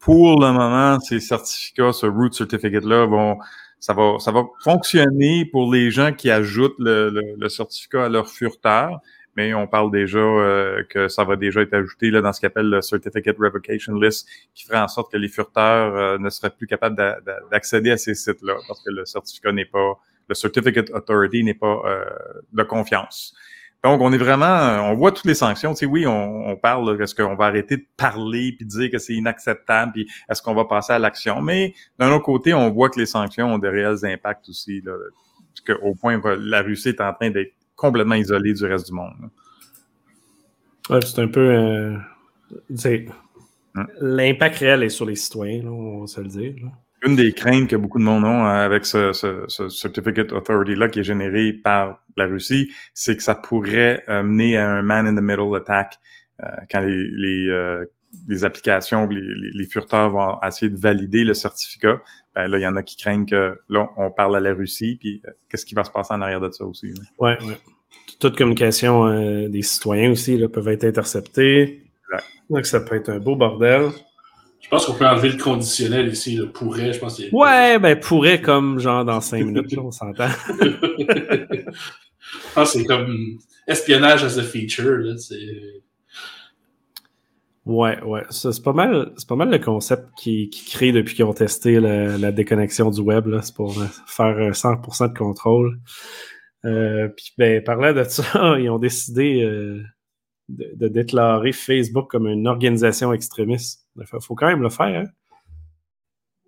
[0.00, 3.38] Pour le moment, ces certificats, ce root certificate-là, vont
[3.80, 8.08] ça va, ça va fonctionner pour les gens qui ajoutent le, le, le certificat à
[8.08, 9.00] leur furteur,
[9.36, 12.48] mais on parle déjà euh, que ça va déjà être ajouté là, dans ce qu'on
[12.48, 16.50] appelle le Certificate Revocation List, qui ferait en sorte que les furteurs euh, ne seraient
[16.50, 20.34] plus capables d'a- d'a- d'accéder à ces sites-là, parce que le certificat n'est pas, le
[20.34, 22.04] Certificate Authority n'est pas euh,
[22.52, 23.34] de confiance.
[23.82, 25.72] Donc, on est vraiment, on voit toutes les sanctions.
[25.72, 28.90] Tu sais, oui, on, on parle, est-ce qu'on va arrêter de parler puis de dire
[28.90, 31.40] que c'est inacceptable, puis est-ce qu'on va passer à l'action?
[31.40, 34.92] Mais d'un autre côté, on voit que les sanctions ont de réels impacts aussi, là,
[35.48, 38.86] parce que, au point où la Russie est en train d'être complètement isolée du reste
[38.88, 39.14] du monde.
[40.90, 41.40] Ouais, c'est un peu.
[41.40, 41.96] euh,
[43.76, 43.86] Hum.
[44.00, 46.54] L'impact réel est sur les citoyens, là, on va se le dire.
[46.62, 46.70] là.
[47.02, 51.00] Une des craintes que beaucoup de monde ont avec ce, ce, ce Certificate Authority-là qui
[51.00, 55.98] est généré par la Russie, c'est que ça pourrait euh, mener à un man-in-the-middle attack
[56.42, 57.84] euh, quand les, les, euh,
[58.28, 59.20] les applications, les,
[59.52, 62.00] les, furteurs vont essayer de valider le certificat.
[62.34, 64.96] Ben là, il y en a qui craignent que là, on parle à la Russie,
[64.98, 66.88] puis euh, qu'est-ce qui va se passer en arrière de ça aussi.
[66.88, 67.02] là?
[67.18, 67.58] Ouais, ouais.
[68.20, 71.84] toute communication des citoyens aussi là, peuvent être interceptées.
[72.48, 73.90] Donc, ça peut être un beau bordel.
[74.60, 76.92] Je pense qu'on peut enlever le conditionnel ici, le pourrait.
[76.92, 80.28] Je pense que Ouais, ben pourrait comme genre dans cinq minutes, là, on s'entend.
[80.58, 81.64] que
[82.66, 84.98] c'est comme espionnage as a feature.
[84.98, 85.82] Là, c'est...
[87.66, 88.22] Ouais, ouais.
[88.30, 91.78] C'est pas mal, c'est pas mal le concept qui, qui crée depuis qu'ils ont testé
[91.78, 93.26] la, la déconnexion du web.
[93.26, 93.42] là.
[93.42, 95.78] C'est pour euh, faire euh, 100% de contrôle.
[96.64, 98.24] Euh, puis ben, parlant de ça,
[98.58, 99.82] ils ont décidé euh,
[100.48, 103.79] de, de déclarer Facebook comme une organisation extrémiste.
[103.96, 104.86] Il faut, quand même le faire.
[104.86, 105.04] Hein?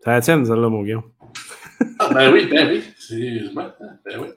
[0.00, 1.02] C'est la tienne, celle-là, mon gars.
[1.98, 2.82] Ah, ben oui, ben oui.
[3.10, 4.28] Ben oui.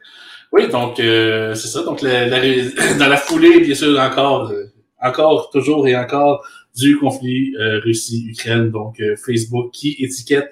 [0.52, 1.84] Oui, donc euh, c'est ça.
[1.84, 2.30] Donc la-
[3.00, 4.65] dans la foulée, bien sûr, encore, euh,
[5.02, 8.70] encore, toujours et encore du conflit euh, Russie-Ukraine.
[8.70, 10.50] Donc Facebook qui étiquette,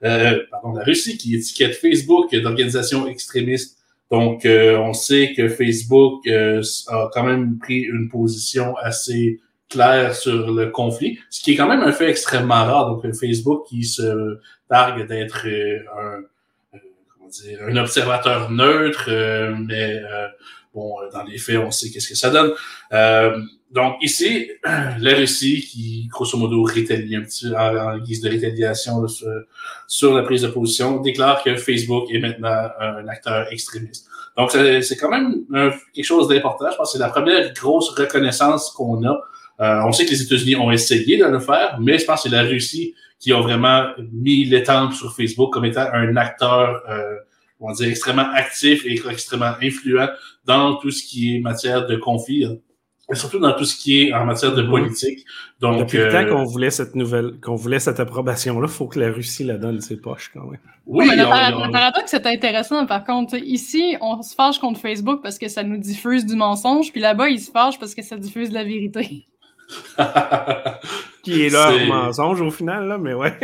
[0.00, 3.78] pardon, la Russie qui étiquette Facebook d'organisation extrémiste.
[4.10, 10.70] Donc on sait que Facebook a quand même pris une position assez claire sur le
[10.70, 12.86] conflit, ce qui est quand même un fait extrêmement rare.
[12.88, 16.78] Donc Facebook qui se targue d'être euh, un euh,
[17.14, 20.00] comment dire, un observateur neutre, euh, mais
[20.74, 22.52] bon, dans les faits, on sait qu'est-ce que ça donne.
[23.72, 29.04] Donc ici, la Russie qui, grosso modo, rétalie un petit en, guise de rétaliation
[29.88, 34.08] sur, la prise de position, déclare que Facebook est maintenant un acteur extrémiste.
[34.36, 35.44] Donc c'est quand même
[35.92, 36.70] quelque chose d'important.
[36.70, 39.20] Je pense que c'est la première grosse reconnaissance qu'on a.
[39.60, 42.28] Euh, on sait que les États-Unis ont essayé de le faire, mais je pense que
[42.28, 47.14] c'est la Russie qui a vraiment mis l'étampe sur Facebook comme étant un acteur, euh,
[47.60, 50.08] on va dire, extrêmement actif et extrêmement influent
[50.44, 52.56] dans tout ce qui est matière de conflit, hein,
[53.10, 54.68] et surtout dans tout ce qui est en matière de Mhm.
[54.70, 55.20] politique.
[55.60, 58.88] Donc, Depuis le temps euh, qu'on voulait cette nouvelle, qu'on voulait cette approbation-là, il faut
[58.88, 60.60] que la Russie la donne de ses poches quand même.
[60.84, 62.84] oui, le, on- le paradoxe, c'est intéressant.
[62.84, 66.92] Par contre, ici, on se fâche contre Facebook parce que ça nous diffuse du mensonge,
[66.92, 69.26] puis là-bas, ils se fâchent parce que ça diffuse de la vérité.
[71.22, 73.36] Qui est leur mensonge au final, là, mais ouais.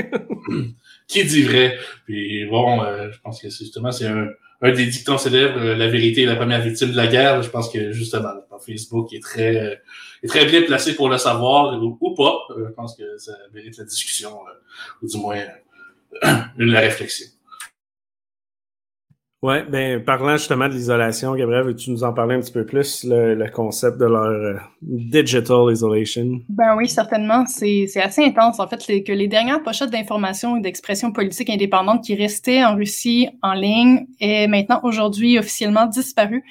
[1.09, 1.77] qui dit vrai?
[2.05, 4.29] Puis bon, euh, je pense que c'est justement c'est un,
[4.61, 7.43] un des dictons célèbres, euh, la vérité est la première victime de la guerre.
[7.43, 8.31] Je pense que justement,
[8.65, 9.75] Facebook est très euh,
[10.23, 12.39] est très bien placé pour le savoir ou, ou pas.
[12.57, 14.39] Je pense que ça mérite la discussion
[15.03, 15.43] ou du moins
[16.57, 17.27] la réflexion.
[19.43, 23.03] Ouais, ben parlant justement de l'isolation, Gabriel, veux-tu nous en parler un petit peu plus,
[23.03, 26.41] le, concept de leur euh, digital isolation?
[26.49, 27.45] Ben oui, certainement.
[27.47, 28.61] C'est assez intense.
[28.61, 32.77] En fait, c'est que les dernières pochettes d'information et d'expression politique indépendante qui restaient en
[32.77, 36.45] Russie en ligne est maintenant aujourd'hui officiellement disparu.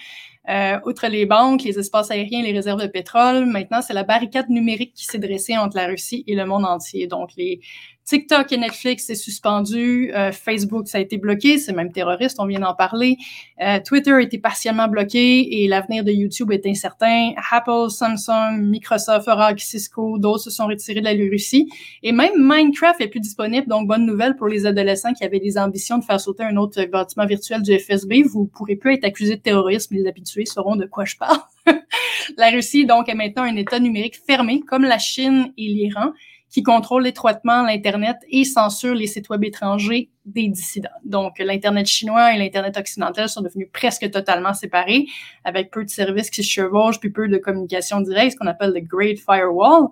[0.49, 4.49] Euh, outre les banques, les espaces aériens, les réserves de pétrole, maintenant c'est la barricade
[4.49, 7.05] numérique qui s'est dressée entre la Russie et le monde entier.
[7.05, 7.61] Donc les
[8.05, 12.45] TikTok et Netflix c'est suspendu, euh, Facebook ça a été bloqué, c'est même terroriste, on
[12.45, 13.17] vient d'en parler.
[13.61, 17.31] Euh, Twitter a été partiellement bloqué et l'avenir de YouTube est incertain.
[17.51, 21.69] Apple, Samsung, Microsoft, Oracle, Cisco, d'autres se sont retirés de la Russie.
[22.03, 25.57] Et même Minecraft est plus disponible, donc bonne nouvelle pour les adolescents qui avaient des
[25.57, 28.23] ambitions de faire sauter un autre bâtiment virtuel du FSB.
[28.23, 31.39] Vous pourrez plus être accusé de terrorisme, les habitués sauront de quoi je parle.
[32.37, 36.11] la Russie, donc, est maintenant un État numérique fermé, comme la Chine et l'Iran,
[36.51, 40.89] qui contrôle étroitement l'Internet et censure les sites web étrangers des dissidents.
[41.03, 45.07] Donc, l'Internet chinois et l'Internet occidental sont devenus presque totalement séparés,
[45.43, 48.71] avec peu de services qui se chevauchent, puis peu de communication directe, ce qu'on appelle
[48.73, 49.87] le Great Firewall.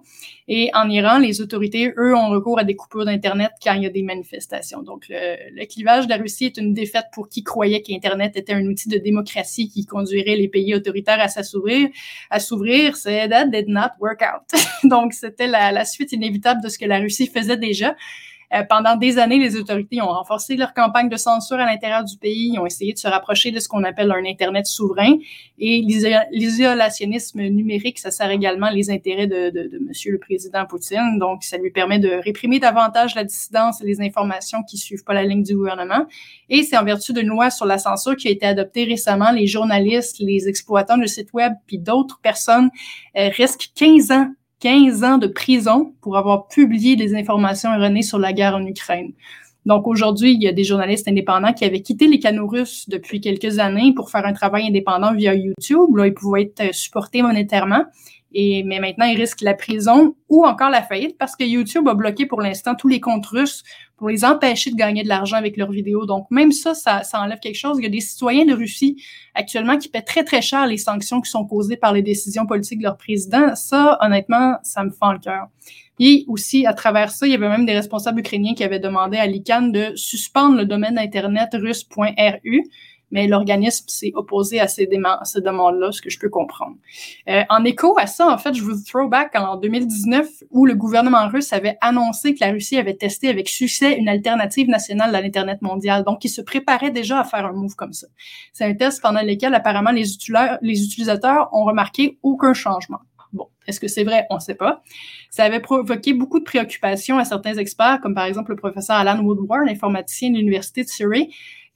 [0.48, 3.86] Et en Iran, les autorités, eux, ont recours à des coupures d'Internet quand il y
[3.86, 4.84] a des manifestations.
[4.84, 8.54] Donc, le, le clivage de la Russie est une défaite pour qui croyait qu'Internet était
[8.54, 11.89] un outil de démocratie qui conduirait les pays autoritaires à s'assouvir.
[12.30, 14.60] À s'ouvrir, c'est that did not work out.
[14.84, 17.96] Donc, c'était la, la suite inévitable de ce que la Russie faisait déjà.
[18.54, 22.18] Euh, pendant des années, les autorités ont renforcé leur campagne de censure à l'intérieur du
[22.18, 22.52] pays.
[22.54, 25.14] Ils ont essayé de se rapprocher de ce qu'on appelle un Internet souverain.
[25.60, 30.66] Et l'iso- l'isolationnisme numérique, ça sert également les intérêts de, de, de Monsieur le Président
[30.66, 31.18] Poutine.
[31.20, 35.14] Donc, ça lui permet de réprimer davantage la dissidence et les informations qui suivent pas
[35.14, 36.06] la ligne du gouvernement.
[36.50, 39.32] Et c'est en vertu d'une loi sur la censure qui a été adoptée récemment.
[39.32, 42.70] Les journalistes, les exploitants de sites web, puis d'autres personnes
[43.18, 44.28] euh, risquent 15 ans
[44.60, 49.13] 15 ans de prison pour avoir publié des informations erronées sur la guerre en Ukraine.
[49.65, 53.22] Donc aujourd'hui, il y a des journalistes indépendants qui avaient quitté les canaux russes depuis
[53.22, 55.95] quelques années pour faire un travail indépendant via YouTube.
[55.95, 57.84] Là, ils pouvaient être supportés monétairement.
[58.34, 61.94] Et, mais maintenant, ils risquent la prison ou encore la faillite parce que YouTube a
[61.94, 63.63] bloqué pour l'instant tous les comptes russes
[63.98, 66.06] pour les empêcher de gagner de l'argent avec leurs vidéos.
[66.06, 67.78] Donc, même ça, ça, ça enlève quelque chose.
[67.80, 69.02] Il y a des citoyens de Russie
[69.34, 72.80] actuellement qui paient très, très cher les sanctions qui sont causées par les décisions politiques
[72.80, 73.56] de leur président.
[73.56, 75.48] Ça, honnêtement, ça me fend le cœur.
[76.00, 79.18] Et aussi, à travers ça, il y avait même des responsables ukrainiens qui avaient demandé
[79.18, 82.63] à l'ICANN de suspendre le domaine Internet russe.ru
[83.12, 86.76] mais l'organisme s'est opposé à ces, demandes-là, ce que je peux comprendre.
[87.28, 91.28] Euh, en écho à ça, en fait, je vous throwback en 2019 où le gouvernement
[91.28, 95.62] russe avait annoncé que la Russie avait testé avec succès une alternative nationale à l'Internet
[95.62, 96.04] mondial.
[96.04, 98.08] Donc, il se préparait déjà à faire un move comme ça.
[98.54, 100.10] C'est un test pendant lequel, apparemment, les,
[100.62, 103.00] utilisateurs ont remarqué aucun changement.
[103.32, 104.26] Bon, est-ce que c'est vrai?
[104.32, 104.82] On ne sait pas.
[105.30, 109.19] Ça avait provoqué beaucoup de préoccupations à certains experts, comme par exemple le professeur Alan
[109.22, 111.30] Woodward, informaticien de l'Université de Surrey,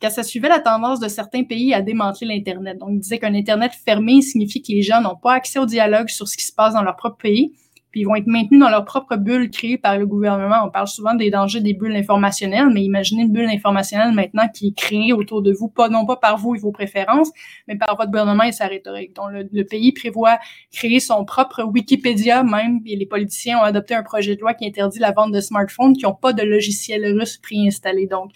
[0.04, 2.78] car ça suivait la tendance de certains pays à démanteler l'Internet.
[2.78, 6.10] Donc, il disait qu'un Internet fermé signifie que les gens n'ont pas accès au dialogue
[6.10, 7.54] sur ce qui se passe dans leur propre pays
[7.94, 10.66] puis ils vont être maintenus dans leur propre bulle créée par le gouvernement.
[10.66, 14.70] On parle souvent des dangers des bulles informationnelles, mais imaginez une bulle informationnelle maintenant qui
[14.70, 17.30] est créée autour de vous, pas non pas par vous et vos préférences,
[17.68, 19.16] mais par votre gouvernement et sa rhétorique.
[19.16, 20.40] Donc le, pays prévoit
[20.72, 24.66] créer son propre Wikipédia même, et les politiciens ont adopté un projet de loi qui
[24.66, 28.08] interdit la vente de smartphones qui n'ont pas de logiciel russe préinstallé.
[28.08, 28.32] Donc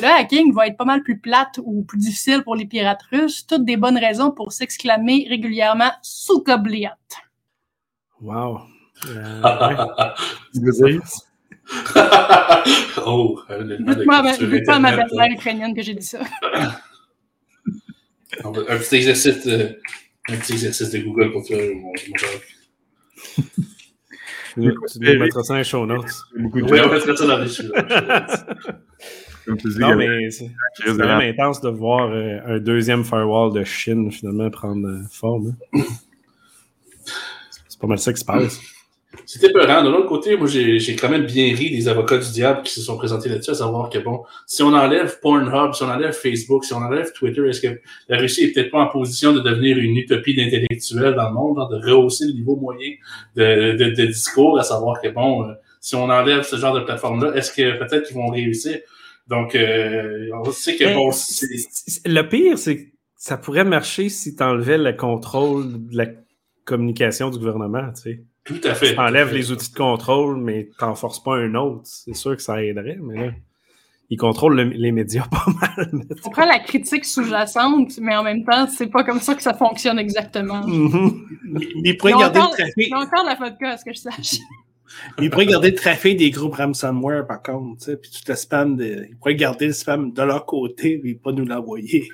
[0.00, 3.44] le hacking va être pas mal plus plate ou plus difficile pour les pirates russes,
[3.44, 6.96] toutes des bonnes raisons pour s'exclamer régulièrement «Soukobliat».
[8.20, 8.69] Wow.
[9.08, 9.42] Euh,
[13.06, 16.20] oh, dites-moi à ma belle-mère ukrainienne que j'ai dit ça?
[18.44, 19.78] un petit exercice de,
[20.28, 21.92] un petit exercice de Google pour toi, mon,
[24.54, 24.60] Tu
[25.00, 26.10] nous mettras ça dans les show notes?
[26.36, 27.62] Oui, on mettra ça dans les show
[29.78, 30.50] Non, mais c'est
[30.86, 35.56] vraiment intense de voir euh, un deuxième firewall de Chine finalement prendre euh, forme.
[35.74, 35.82] Hein.
[37.68, 38.60] C'est pas mal ça qui se passe.
[39.26, 39.82] C'était peurant.
[39.82, 42.80] De l'autre côté, moi, j'ai quand même bien ri des avocats du diable qui se
[42.80, 46.64] sont présentés là-dessus, à savoir que, bon, si on enlève Pornhub, si on enlève Facebook,
[46.64, 49.78] si on enlève Twitter, est-ce que la Russie est peut-être pas en position de devenir
[49.78, 52.90] une utopie d'intellectuels dans le monde, de rehausser le niveau moyen
[53.34, 56.80] de, de, de, discours, à savoir que, bon, euh, si on enlève ce genre de
[56.80, 58.78] plateforme-là, est-ce que peut-être qu'ils vont réussir?
[59.26, 61.10] Donc, euh, on sait que, bon,
[62.06, 66.06] Le pire, c'est que ça pourrait marcher si tu enlevais le contrôle de la
[66.70, 68.24] communication du gouvernement, tu sais.
[68.44, 68.94] Tout à fait.
[68.94, 71.82] Tu enlèves les outils de contrôle, mais tu n'en forces pas un autre.
[71.84, 73.32] C'est sûr que ça aiderait, mais là,
[74.08, 75.90] ils contrôlent les médias pas mal.
[76.24, 79.54] On prend la critique sous-jacente, mais en même temps, c'est pas comme ça que ça
[79.54, 80.66] fonctionne exactement.
[80.66, 81.10] Mm
[81.84, 82.74] Il pourrait garder le trafic.
[82.76, 84.38] Il y a encore la vodka, à ce que je sache.
[85.20, 89.06] Il pourrait garder le trafic des groupes ransomware, par contre, puis tout le spam, de...
[89.08, 92.08] il pourrait garder le spam de leur côté, mais pas nous l'envoyer.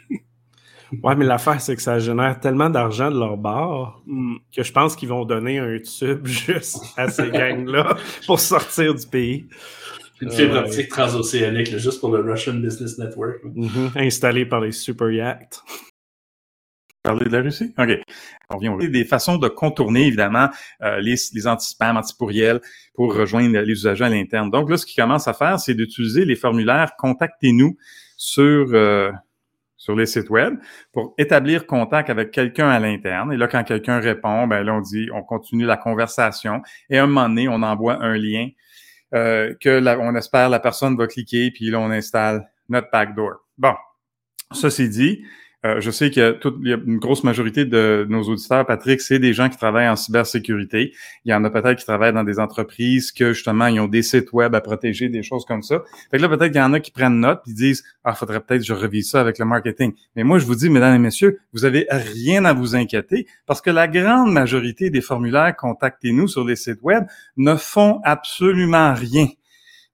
[1.02, 4.72] Ouais, mais l'affaire, c'est que ça génère tellement d'argent de leur bord hmm, que je
[4.72, 7.96] pense qu'ils vont donner un tube juste à ces gangs-là
[8.26, 9.46] pour sortir du pays.
[10.20, 13.40] Une fibre optique transocéanique, juste pour le Russian Business Network.
[13.44, 15.62] Mm installé par les super yachts.
[17.02, 17.72] Parler de la Russie?
[17.78, 17.90] OK.
[18.50, 20.48] On vient des façons de contourner, évidemment,
[20.82, 22.60] euh, les, les anti-spam, anti-pourriels
[22.94, 24.50] pour rejoindre les usagers à l'interne.
[24.50, 27.76] Donc là, ce qu'ils commencent à faire, c'est d'utiliser les formulaires «Contactez-nous»
[28.16, 28.68] sur...
[28.72, 29.12] Euh,
[29.86, 30.56] sur les sites web
[30.92, 33.32] pour établir contact avec quelqu'un à l'interne.
[33.32, 36.60] Et là, quand quelqu'un répond, ben là, on dit, on continue la conversation.
[36.90, 38.48] Et à un moment donné, on envoie un lien
[39.14, 43.34] euh, que on espère la personne va cliquer, puis là, on installe notre backdoor.
[43.58, 43.74] Bon,
[44.50, 45.24] ceci dit,
[45.64, 49.18] euh, je sais que toute, y a une grosse majorité de nos auditeurs, Patrick, c'est
[49.18, 50.92] des gens qui travaillent en cybersécurité.
[51.24, 54.02] Il y en a peut-être qui travaillent dans des entreprises que justement ils ont des
[54.02, 55.82] sites web à protéger, des choses comme ça.
[56.10, 58.40] Fait que là, peut-être qu'il y en a qui prennent note et disent Ah, faudrait
[58.40, 59.92] peut-être que je revise ça avec le marketing.
[60.14, 63.60] Mais moi, je vous dis, mesdames et messieurs, vous avez rien à vous inquiéter parce
[63.60, 67.04] que la grande majorité des formulaires contactez-nous sur les sites web
[67.36, 69.26] ne font absolument rien.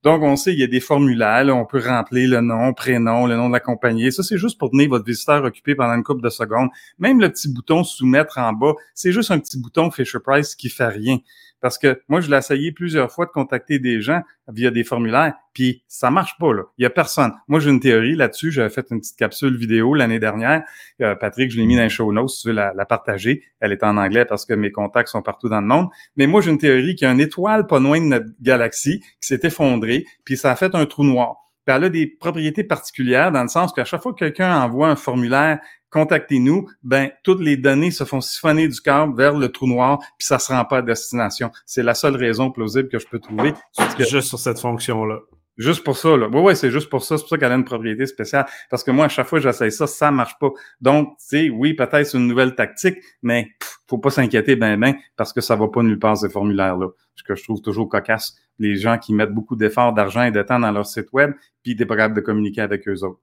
[0.02, 3.36] Donc, on sait, il y a des formulaires, on peut remplir le nom, prénom, le
[3.36, 4.10] nom de la compagnie.
[4.10, 6.70] Ça, c'est juste pour tenir votre visiteur occupé pendant une couple de secondes.
[6.98, 10.70] Même le petit bouton soumettre en bas, c'est juste un petit bouton Fisher Price qui
[10.70, 11.18] fait rien.
[11.62, 15.32] Parce que moi, je l'ai essayé plusieurs fois de contacter des gens via des formulaires,
[15.54, 16.64] puis ça marche pas, là.
[16.76, 17.32] Il y a personne.
[17.46, 18.50] Moi, j'ai une théorie là-dessus.
[18.50, 20.64] J'avais fait une petite capsule vidéo l'année dernière.
[21.00, 23.44] Euh, Patrick, je l'ai mis dans les show notes si tu veux la, partager.
[23.60, 25.88] Elle est en anglais parce que mes contacts sont partout dans le monde.
[26.16, 29.00] Mais moi, j'ai une théorie qu'il y a une étoile pas loin de notre galaxie
[29.00, 31.36] qui s'est effondrée, puis ça a fait un trou noir.
[31.66, 34.96] Elle a des propriétés particulières dans le sens qu'à chaque fois que quelqu'un envoie un
[34.96, 35.60] formulaire
[35.92, 40.26] contactez-nous, ben toutes les données se font siphonner du câble vers le trou noir, puis
[40.26, 41.50] ça se rend pas à destination.
[41.66, 43.52] C'est la seule raison plausible que je peux trouver.
[43.98, 45.20] Juste sur cette fonction-là.
[45.58, 46.28] Juste pour ça, là.
[46.32, 47.18] Oui, ouais, c'est juste pour ça.
[47.18, 48.46] C'est pour ça qu'elle a une propriété spéciale.
[48.70, 50.48] Parce que moi, à chaque fois que j'essaye ça, ça marche pas.
[50.80, 53.50] Donc, tu sais, oui, peut-être c'est une nouvelle tactique, mais
[53.86, 56.88] faut pas s'inquiéter ben ben parce que ça va pas nulle part ces formulaires-là.
[57.16, 58.34] Ce que je trouve toujours cocasse.
[58.58, 61.76] Les gens qui mettent beaucoup d'efforts, d'argent et de temps dans leur site web, puis
[61.78, 63.20] ils pas capables de communiquer avec eux autres.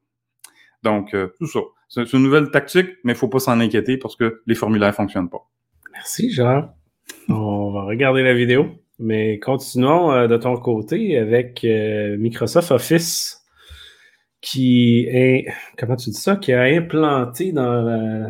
[0.84, 1.60] Donc, euh, tout ça.
[1.88, 5.30] C'est une nouvelle tactique, mais il faut pas s'en inquiéter parce que les formulaires fonctionnent
[5.30, 5.50] pas.
[5.94, 6.74] Merci, Jean.
[7.28, 8.68] On va regarder la vidéo,
[9.00, 13.44] mais continuons euh, de ton côté avec euh, Microsoft Office
[14.42, 15.46] qui est,
[15.78, 18.30] comment tu dis ça, qui a implanté dans la,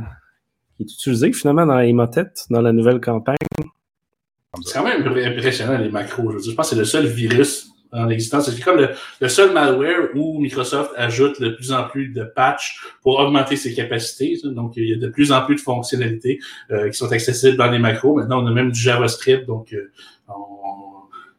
[0.76, 3.38] qui est utilisé finalement dans Emotet, dans la nouvelle campagne.
[4.64, 6.32] C'est quand même impressionnant les macros.
[6.32, 8.50] Je, je pense que c'est le seul virus en existence.
[8.50, 12.80] C'est comme le, le, seul malware où Microsoft ajoute de plus en plus de patchs
[13.02, 14.40] pour augmenter ses capacités.
[14.44, 16.40] Donc, il y a de plus en plus de fonctionnalités
[16.72, 18.16] euh, qui sont accessibles dans les macros.
[18.16, 19.46] Maintenant, on a même du JavaScript.
[19.46, 19.92] Donc, euh,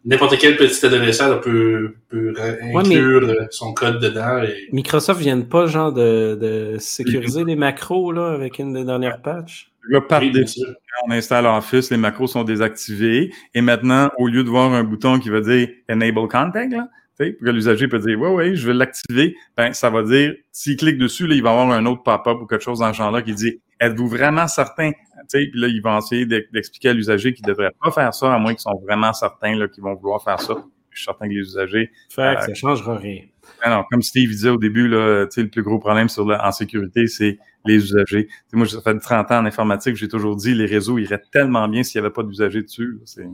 [0.04, 4.42] n'importe quel petit adolescent peut, peut inclure ouais, son code dedans.
[4.42, 4.68] Et...
[4.72, 9.70] Microsoft vient pas genre de, de sécuriser les macros là, avec une des dernières patchs?
[9.88, 13.32] Là, par oui, défaut, quand on installe Office, les macros sont désactivés.
[13.54, 17.46] Et maintenant, au lieu de voir un bouton qui va dire Enable Contact, là, pour
[17.46, 20.98] que l'usager peut dire Ouais, ouais, je vais l'activer, ben, ça va dire, s'il clique
[20.98, 23.34] dessus, là, il va avoir un autre pop-up ou quelque chose dans ce genre-là qui
[23.34, 24.92] dit Êtes-vous vraiment certain?
[25.32, 28.38] Puis là, il va essayer d'expliquer à l'usager qu'il ne devrait pas faire ça, à
[28.38, 30.54] moins qu'ils sont vraiment certains qu'ils vont vouloir faire ça.
[30.90, 31.90] Je suis certain que les usagers.
[32.10, 33.22] Fait euh, ça ne changera rien.
[33.62, 37.06] Alors, comme Steve disait au début, là, le plus gros problème sur la, en sécurité,
[37.06, 38.26] c'est les usagers.
[38.26, 41.68] T'sais, moi, ça fait 30 ans en informatique, j'ai toujours dit les réseaux iraient tellement
[41.68, 42.98] bien s'il n'y avait pas d'usagers dessus.
[43.16, 43.24] Là,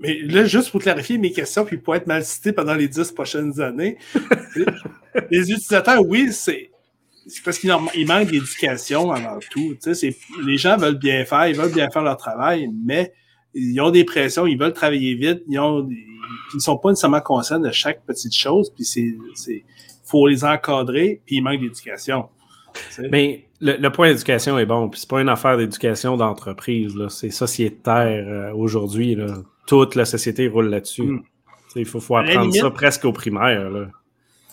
[0.00, 3.12] Mais là, juste pour clarifier mes questions, puis pour être mal cité pendant les 10
[3.12, 3.98] prochaines années,
[5.30, 6.70] les utilisateurs, oui, c'est
[7.44, 7.70] parce qu'il
[8.06, 9.76] manque d'éducation avant tout.
[10.44, 13.12] Les gens veulent bien faire, ils veulent bien faire leur travail, mais
[13.54, 15.88] ils ont des pressions, ils veulent travailler vite, ils ont
[16.52, 19.64] ils ne sont pas nécessairement conscients de chaque petite chose, puis c'est, c'est
[20.04, 22.28] faut les encadrer, puis il manque d'éducation.
[23.10, 27.08] Mais le, le point d'éducation est bon, puis c'est pas une affaire d'éducation d'entreprise, là,
[27.08, 29.14] c'est sociétaire euh, aujourd'hui.
[29.14, 29.38] Là.
[29.66, 31.02] Toute la société roule là-dessus.
[31.02, 31.22] Mm.
[31.76, 33.70] Il faut, faut apprendre limite, ça presque au primaire.
[33.70, 33.88] Là.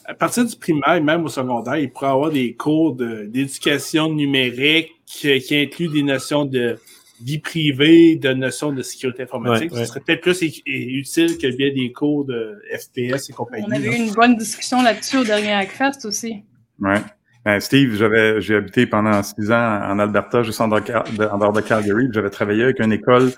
[0.08, 4.12] À partir du primaire, même au secondaire, il pourrait y avoir des cours de, d'éducation
[4.14, 6.78] numérique qui, qui incluent des notions de
[7.22, 9.72] vie privée, de notions de sécurité informatique.
[9.72, 9.86] Ouais, ouais.
[9.86, 13.66] Ce serait peut-être plus utile que bien des cours de FPS et compagnie.
[13.68, 16.44] On avait eu une bonne discussion là-dessus au dernier Hackfest aussi.
[16.80, 17.02] Ouais.
[17.44, 22.10] Ben, Steve, j'avais, j'ai habité pendant six ans en Alberta, juste en dehors de, Calgary.
[22.12, 23.32] J'avais travaillé avec une école,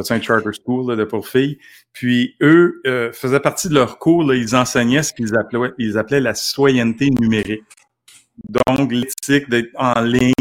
[0.00, 1.58] c'est un charter school là, de pour filles.
[1.92, 5.98] Puis eux euh, faisaient partie de leur cours, là, ils enseignaient ce qu'ils appelaient, ils
[5.98, 7.62] appelaient la citoyenneté numérique.
[8.48, 10.32] Donc, l'éthique d'être en ligne,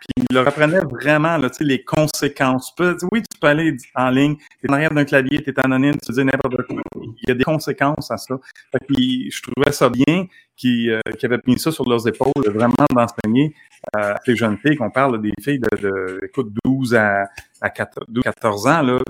[0.00, 2.74] puis il leur apprenait vraiment là, les conséquences.
[3.12, 5.96] Oui, tu peux aller en ligne, tu es en arrière d'un clavier, tu es anonyme,
[6.04, 6.82] tu dis n'importe quoi.
[6.96, 8.36] Il y a des conséquences à ça.
[8.72, 10.26] Que, je trouvais ça bien
[10.56, 13.54] qu'ils euh, avaient mis ça sur leurs épaules, vraiment d'enseigner
[13.96, 17.24] euh, à ces jeunes filles, qu'on parle des filles de, écoute, 12 à,
[17.60, 19.00] à 14, 12, 14 ans, là,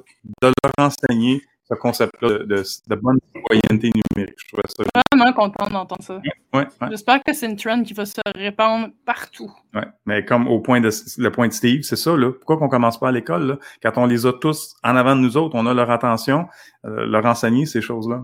[0.43, 4.37] de leur enseigner ce concept-là de, de, de, bonne citoyenneté numérique.
[4.39, 4.85] Je trouvais ça.
[5.12, 6.21] Vraiment content d'entendre ça.
[6.55, 6.89] Ouais, ouais.
[6.91, 9.51] J'espère que c'est une trend qui va se répandre partout.
[9.75, 9.87] Ouais.
[10.05, 12.31] Mais comme au point de le point de Steve, c'est ça, là.
[12.33, 13.59] Pourquoi qu'on commence pas à l'école, là?
[13.83, 16.47] Quand on les a tous en avant de nous autres, on a leur attention,
[16.85, 18.23] euh, leur enseigner ces choses-là.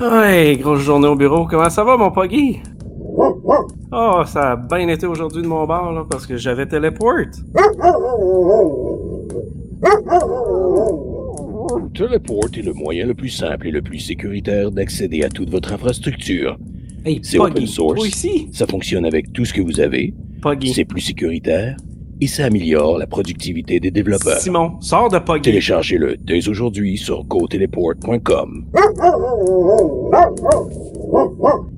[0.00, 1.46] Ouais, grosse journée au bureau.
[1.46, 2.60] Comment ça va, mon Poggy?
[3.90, 7.14] Oh, ça a bien été aujourd'hui de mon bord, là, parce que j'avais téléport.
[11.94, 15.72] Teleport est le moyen le plus simple et le plus sécuritaire d'accéder à toute votre
[15.72, 16.58] infrastructure.
[17.04, 18.00] Hey, c'est open source.
[18.52, 20.14] Ça fonctionne avec tout ce que vous avez.
[20.72, 21.76] C'est plus sécuritaire
[22.20, 24.40] et ça améliore la productivité des développeurs.
[24.40, 25.42] Simon, sors de Poggy.
[25.42, 28.66] Téléchargez-le dès aujourd'hui sur goteleport.com.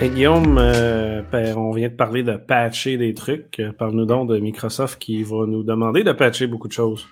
[0.00, 1.22] Hey, Guillaume, euh,
[1.56, 3.60] on vient de parler de patcher des trucs.
[3.78, 7.06] Parle-nous donc de Microsoft qui va nous demander de patcher beaucoup de choses.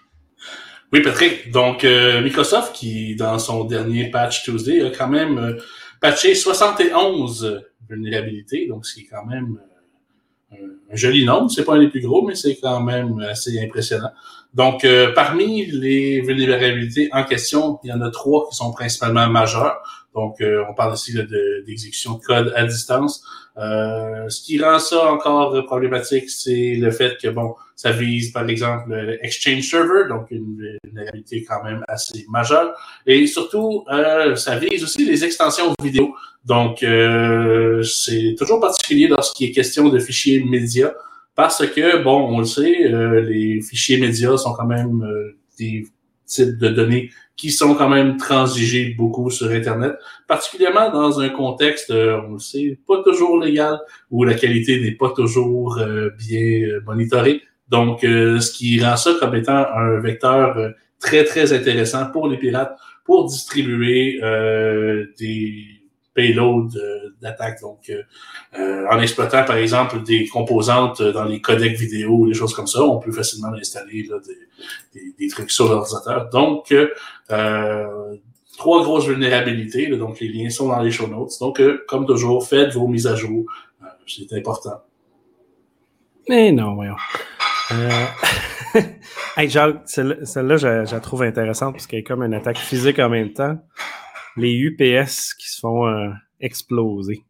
[0.91, 1.51] Oui, Patrick.
[1.51, 5.59] Donc, euh, Microsoft, qui, dans son dernier patch Tuesday, a quand même euh,
[6.01, 8.67] patché 71 vulnérabilités.
[8.67, 9.61] Donc, c'est quand même
[10.55, 10.57] euh,
[10.91, 11.51] un joli nombre.
[11.51, 14.13] C'est pas un des plus gros, mais c'est quand même assez impressionnant.
[14.55, 19.29] Donc, euh, parmi les vulnérabilités en question, il y en a trois qui sont principalement
[19.29, 19.77] majeures.
[20.15, 21.15] Donc, euh, on parle ici
[21.67, 23.23] d'exécution de, de, code à distance.
[23.57, 28.49] Euh, ce qui rend ça encore problématique, c'est le fait que, bon, ça vise, par
[28.51, 32.75] exemple, le Exchange Server, donc une vulnérabilité quand même assez majeure.
[33.07, 36.13] Et surtout, euh, ça vise aussi les extensions vidéo.
[36.45, 40.93] Donc, euh, c'est toujours particulier lorsqu'il est question de fichiers médias,
[41.37, 45.05] parce que, bon, on le sait, euh, les fichiers médias sont quand même
[45.57, 45.87] des
[46.29, 49.95] types de données qui sont quand même transigés beaucoup sur Internet,
[50.27, 53.79] particulièrement dans un contexte, euh, on le sait, pas toujours légal,
[54.11, 57.43] où la qualité n'est pas toujours euh, bien euh, monitorée.
[57.69, 60.57] Donc, ce qui rend ça comme étant un vecteur
[60.99, 62.75] très, très intéressant pour les pirates
[63.05, 64.19] pour distribuer
[65.19, 65.78] des
[66.19, 66.71] payloads
[67.21, 67.61] d'attaque.
[67.61, 67.93] Donc,
[68.55, 72.83] en exploitant, par exemple, des composantes dans les codecs vidéo ou des choses comme ça,
[72.83, 74.09] on peut facilement installer
[75.19, 76.29] des, trucs sur l'ordinateur.
[76.31, 76.75] Donc,
[78.57, 79.87] trois grosses vulnérabilités.
[79.97, 81.39] donc, les liens sont dans les show notes.
[81.41, 83.45] Donc, comme toujours, faites vos mises à jour.
[84.07, 84.83] C'est important.
[86.29, 86.97] Mais non, voyons.
[87.73, 88.05] Euh...
[89.37, 93.09] hey, Jacques, celle-là, je, la trouve intéressante parce qu'elle est comme une attaque physique en
[93.09, 93.59] même temps.
[94.39, 96.11] Les UPS qui se font euh,
[96.41, 97.25] exploser.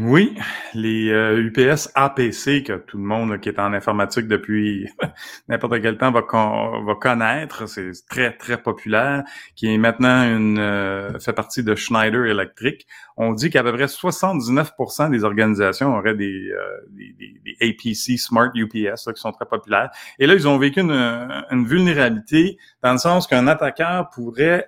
[0.00, 0.34] Oui,
[0.72, 4.88] les UPS euh, APC que tout le monde qui est en informatique depuis
[5.48, 9.24] n'importe quel temps va, va connaître, c'est très très populaire,
[9.54, 12.86] qui est maintenant une euh, fait partie de Schneider Electric.
[13.18, 17.14] On dit qu'à peu près 79% des organisations auraient des, euh, des,
[17.44, 19.90] des, APC Smart UPS qui sont très populaires.
[20.18, 24.66] Et là, ils ont vécu une, une vulnérabilité dans le sens qu'un attaquant pourrait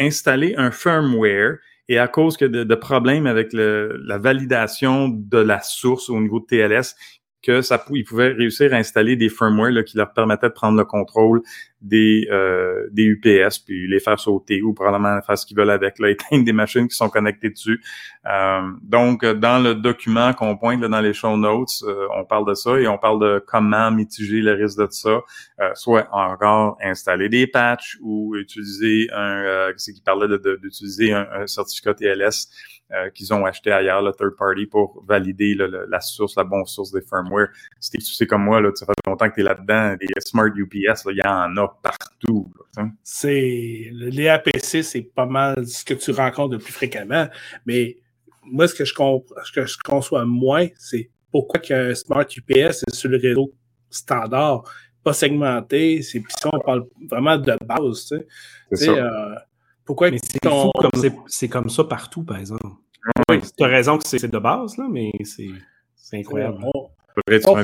[0.00, 6.08] installer un firmware et à cause que de, problèmes avec la validation de la source
[6.08, 6.94] au niveau de TLS,
[7.42, 10.84] que ça, ils pouvaient réussir à installer des firmware qui leur permettaient de prendre le
[10.84, 11.42] contrôle
[11.80, 15.98] des, euh, des UPS, puis les faire sauter ou probablement faire ce qu'ils veulent avec,
[15.98, 17.82] là, éteindre des machines qui sont connectées dessus.
[18.26, 22.46] Euh, donc, dans le document qu'on pointe là, dans les show notes, euh, on parle
[22.46, 25.20] de ça et on parle de comment mitiger le risque de ça,
[25.60, 30.26] euh, soit encore installer des patchs ou utiliser un, c'est qui parlait
[30.62, 32.79] d'utiliser un, certificat TLS euh,
[33.14, 37.02] qu'ils ont acheté ailleurs, le third party, pour valider la source, la bonne source des
[37.02, 37.48] firmware.
[37.78, 40.48] Si tu sais comme moi, là, ça fait longtemps que tu es là-dedans, les smart
[40.54, 42.52] UPS, il y en a partout.
[43.02, 47.28] c'est Les APC, c'est pas mal ce que tu rencontres le plus fréquemment,
[47.66, 47.98] mais
[48.44, 52.94] moi, ce que je, ce que je conçois moins, c'est pourquoi qu'un smart UPS est
[52.94, 53.52] sur le réseau
[53.88, 54.64] standard,
[55.02, 59.00] pas segmenté, c'est puis ça, on parle vraiment de base, tu sais.
[59.90, 60.70] Pourquoi c'est comme
[61.26, 62.64] c'est comme ça partout, par exemple.
[63.28, 65.50] Oui, tu as raison que c'est de base, là, mais c'est
[66.12, 66.58] incroyable.
[66.62, 67.62] On,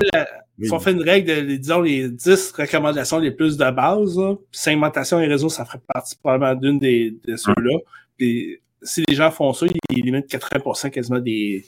[0.61, 4.19] si on fait une règle de, disons, les 10 recommandations les plus de base,
[4.51, 7.79] segmentation et réseau, ça ferait partie probablement d'une des, de ceux-là.
[8.19, 11.65] Puis si les gens font ça, ils limitent 80% quasiment des,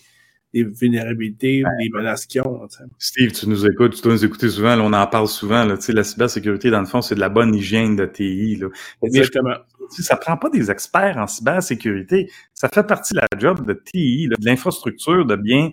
[0.65, 2.67] des vulnérabilités, des menaces qu'ils ont.
[2.99, 5.65] Steve, tu nous écoutes, tu dois nous écouter souvent, là, on en parle souvent.
[5.65, 8.57] Là, la cybersécurité, dans le fond, c'est de la bonne hygiène de TI.
[8.57, 8.69] Là.
[9.03, 9.55] Exactement.
[9.91, 12.31] Ça prend pas des experts en cybersécurité.
[12.55, 15.71] Ça fait partie de la job de TI, de l'infrastructure, de bien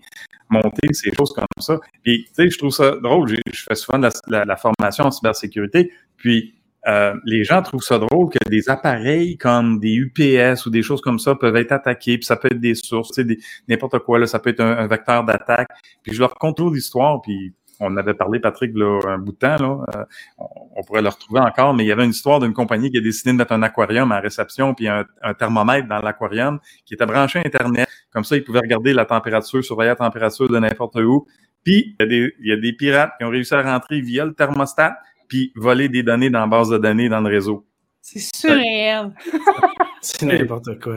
[0.49, 1.79] monter ces choses comme ça.
[2.05, 3.35] Et je trouve ça drôle.
[3.51, 5.91] Je fais souvent de la, la formation en cybersécurité.
[6.17, 6.54] Puis
[6.87, 11.01] euh, les gens trouvent ça drôle que des appareils comme des UPS ou des choses
[11.01, 13.19] comme ça peuvent être attaqués, puis ça peut être des sources,
[13.67, 15.69] n'importe quoi, là, ça peut être un, vecteur d'attaque.
[16.03, 19.57] Puis je leur contrôle l'histoire, puis on avait parlé, Patrick, là, un bout de temps,
[19.57, 20.03] là, euh,
[20.37, 23.01] on, pourrait le retrouver encore, mais il y avait une histoire d'une compagnie qui a
[23.01, 25.05] décidé de mettre un aquarium à réception, puis un,
[25.37, 27.89] thermomètre dans l'aquarium qui était branché à Internet.
[28.11, 31.25] Comme ça, ils pouvaient regarder la température, surveiller la température de n'importe où.
[31.63, 33.99] Puis, il y, a des, il y a des pirates qui ont réussi à rentrer
[33.99, 34.97] via le thermostat,
[35.27, 37.65] puis voler des données dans la base de données dans le réseau.
[38.01, 39.13] C'est surréel.
[40.01, 40.95] c'est n'importe quoi.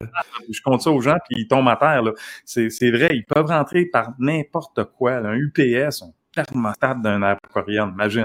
[0.51, 2.03] Je compte ça aux gens, puis ils tombent à terre.
[2.45, 5.15] C'est, vrai, ils peuvent rentrer par n'importe quoi.
[5.15, 8.25] un UPS, un thermostat d'un aquarium, imagine.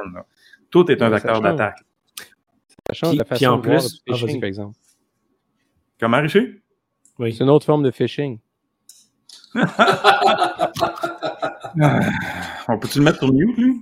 [0.70, 1.80] Tout est un vecteur d'attaque.
[2.88, 4.78] Ça change la façon en de plus, voir phishing, par exemple.
[5.99, 6.60] Comment, Richie?
[7.20, 7.34] Oui.
[7.34, 8.39] C'est une autre forme de phishing.
[12.68, 13.82] On peut-tu le mettre sur mute, lui?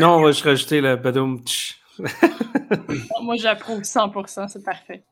[0.00, 1.42] Non, on va juste rajouter le badoum.
[3.22, 5.04] Moi, j'approuve 100%, c'est parfait.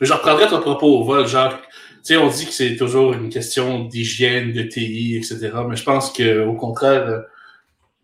[0.00, 3.12] Mais je reprendrai ton propos au vol, genre, tu sais, on dit que c'est toujours
[3.12, 5.52] une question d'hygiène, de TI, etc.
[5.68, 7.22] Mais je pense qu'au contraire,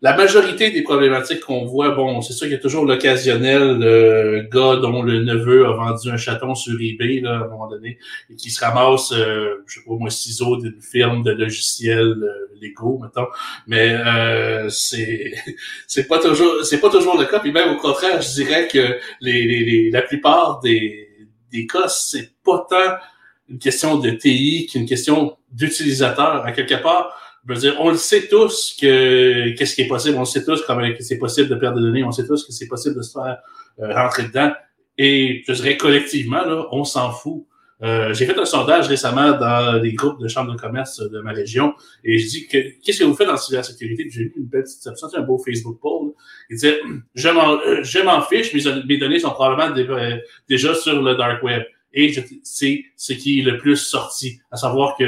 [0.03, 4.47] la majorité des problématiques qu'on voit, bon, c'est sûr qu'il y a toujours l'occasionnel le
[4.51, 7.99] gars dont le neveu a vendu un chaton sur eBay là, à un moment donné
[8.29, 12.57] et qui se ramasse, euh, je sais pas moi, ciseaux d'une firme de logiciels euh,
[12.59, 13.27] légaux, mettons.
[13.67, 15.33] Mais euh, c'est
[15.87, 17.39] c'est pas toujours c'est pas toujours le cas.
[17.39, 21.09] Puis même au contraire, je dirais que les, les, la plupart des,
[21.51, 22.97] des cas, c'est pas tant
[23.49, 26.43] une question de TI qu'une question d'utilisateur.
[26.45, 27.13] À quelque part,
[27.47, 30.81] je on le sait tous que qu'est-ce qui est possible, on le sait tous comment
[30.93, 33.13] que c'est possible de perdre des données, on sait tous que c'est possible de se
[33.13, 33.37] faire
[33.79, 34.51] euh, rentrer dedans.
[34.97, 37.45] Et je dirais collectivement, là, on s'en fout.
[37.83, 41.31] Euh, j'ai fait un sondage récemment dans des groupes de chambres de commerce de ma
[41.31, 41.73] région
[42.03, 44.07] et je dis que qu'est-ce que vous faites en cybersécurité?
[44.11, 46.11] J'ai eu une belle petite un beau Facebook poll.
[46.51, 46.79] Il disait
[47.15, 49.75] je m'en euh, je m'en fiche, mes, mes données sont probablement
[50.47, 51.63] déjà sur le dark web.
[51.93, 52.13] Et
[52.43, 55.05] c'est ce qui est le plus sorti, à savoir que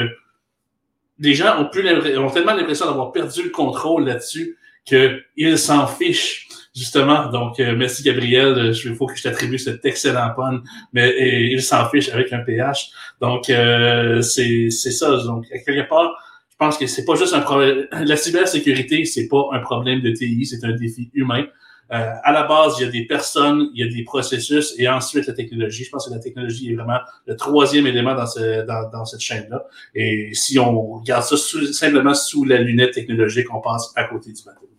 [1.19, 7.29] les gens ont, tellement l'impression d'avoir perdu le contrôle là-dessus qu'il s'en fiche justement.
[7.29, 8.73] Donc, euh, merci Gabriel.
[8.83, 11.13] Il faut que je t'attribue cet excellent pun, mais
[11.51, 12.89] il s'en fiche avec un PH.
[13.21, 15.17] Donc, euh, c'est ça.
[15.23, 16.11] Donc, quelque part,
[16.49, 17.87] je pense que c'est pas juste un problème.
[17.91, 21.45] La cybersécurité, c'est pas un problème de TI, c'est un défi humain.
[21.91, 24.87] Euh, à la base, il y a des personnes, il y a des processus et
[24.87, 25.83] ensuite la technologie.
[25.83, 29.19] Je pense que la technologie est vraiment le troisième élément dans, ce, dans, dans cette
[29.19, 29.65] chaîne-là.
[29.93, 34.43] Et si on regarde ça simplement sous la lunette technologique, on passe à côté du
[34.43, 34.69] bateau.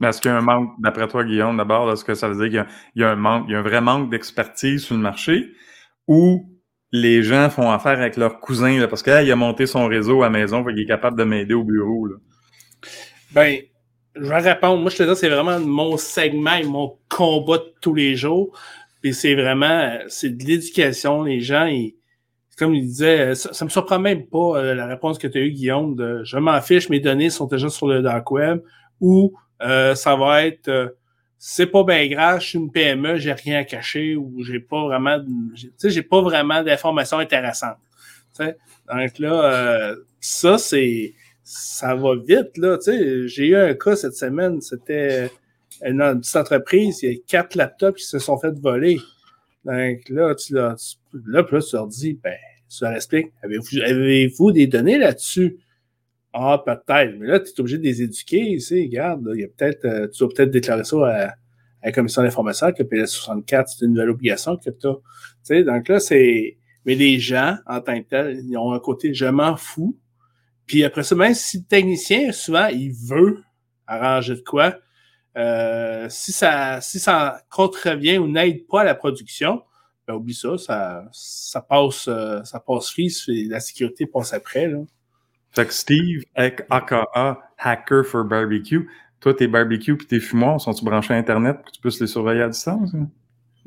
[0.00, 2.48] Mais est-ce qu'il y a un manque, d'après toi, Guillaume, d'abord, est-ce que ça veut
[2.48, 2.64] dire
[2.94, 5.52] qu'il y, a un manque, il y a un vrai manque d'expertise sur le marché
[6.06, 6.48] ou
[6.92, 10.26] les gens font affaire avec leur cousin là, parce qu'il a monté son réseau à
[10.26, 12.06] la maison, il est capable de m'aider au bureau?
[12.06, 12.16] Là?
[13.32, 13.58] Ben,
[14.20, 14.80] je vais répondre.
[14.80, 18.58] Moi, je te dis, c'est vraiment mon segment et mon combat de tous les jours.
[19.04, 21.22] Et c'est vraiment, c'est de l'éducation.
[21.22, 21.94] Les gens, ils,
[22.58, 25.42] comme il disait, ça, ça me surprend même pas euh, la réponse que tu as
[25.42, 28.60] eue, Guillaume, de je m'en fiche, mes données sont déjà sur le dark web
[29.00, 30.88] ou euh, ça va être euh,
[31.38, 34.82] c'est pas bien grave, je suis une PME, j'ai rien à cacher ou j'ai pas
[34.82, 35.20] vraiment
[35.54, 37.78] tu sais, j'ai pas vraiment d'informations intéressantes.
[38.40, 41.14] Donc là, ça, c'est
[41.50, 42.76] ça va vite, là.
[42.76, 45.30] Tu j'ai eu un cas cette semaine, c'était
[45.82, 48.98] une, petite entreprise, il y a quatre laptops qui se sont fait voler.
[49.64, 50.76] Donc là, tu, là,
[51.26, 52.34] là, tu leur dis, ben,
[52.68, 55.58] tu leur expliques, avez-vous avez des données là-dessus?
[56.34, 57.16] Ah, peut-être.
[57.18, 59.86] Mais là, tu es obligé de les éduquer, tu sais, regarde, il y a peut-être,
[59.86, 61.34] euh, tu dois peut-être déclarer ça à,
[61.82, 64.94] la commission d'information que PS64, c'est une nouvelle obligation que tu as.
[64.94, 65.00] Tu
[65.44, 66.58] sais, donc là, c'est.
[66.84, 69.96] Mais les gens, en tant que tels, ils ont un côté je m'en fous.
[70.68, 73.42] Puis après ça, même si le technicien, souvent, il veut
[73.86, 74.76] arranger de quoi,
[75.36, 79.62] euh, si ça si ça contrevient ou n'aide pas à la production,
[80.06, 83.10] ben oublie ça, ça, ça passe euh, ça passe free,
[83.48, 84.68] la sécurité passe après.
[84.68, 84.78] Là.
[85.52, 87.06] Fait que Steve, aka
[87.58, 88.88] Hacker for Barbecue,
[89.20, 92.06] toi, tes barbecues et tes fumoirs, sont-ils branchés à Internet pour que tu puisses les
[92.06, 92.92] surveiller à distance?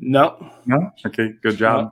[0.00, 0.32] Non.
[0.66, 0.90] Non?
[1.04, 1.90] OK, good job.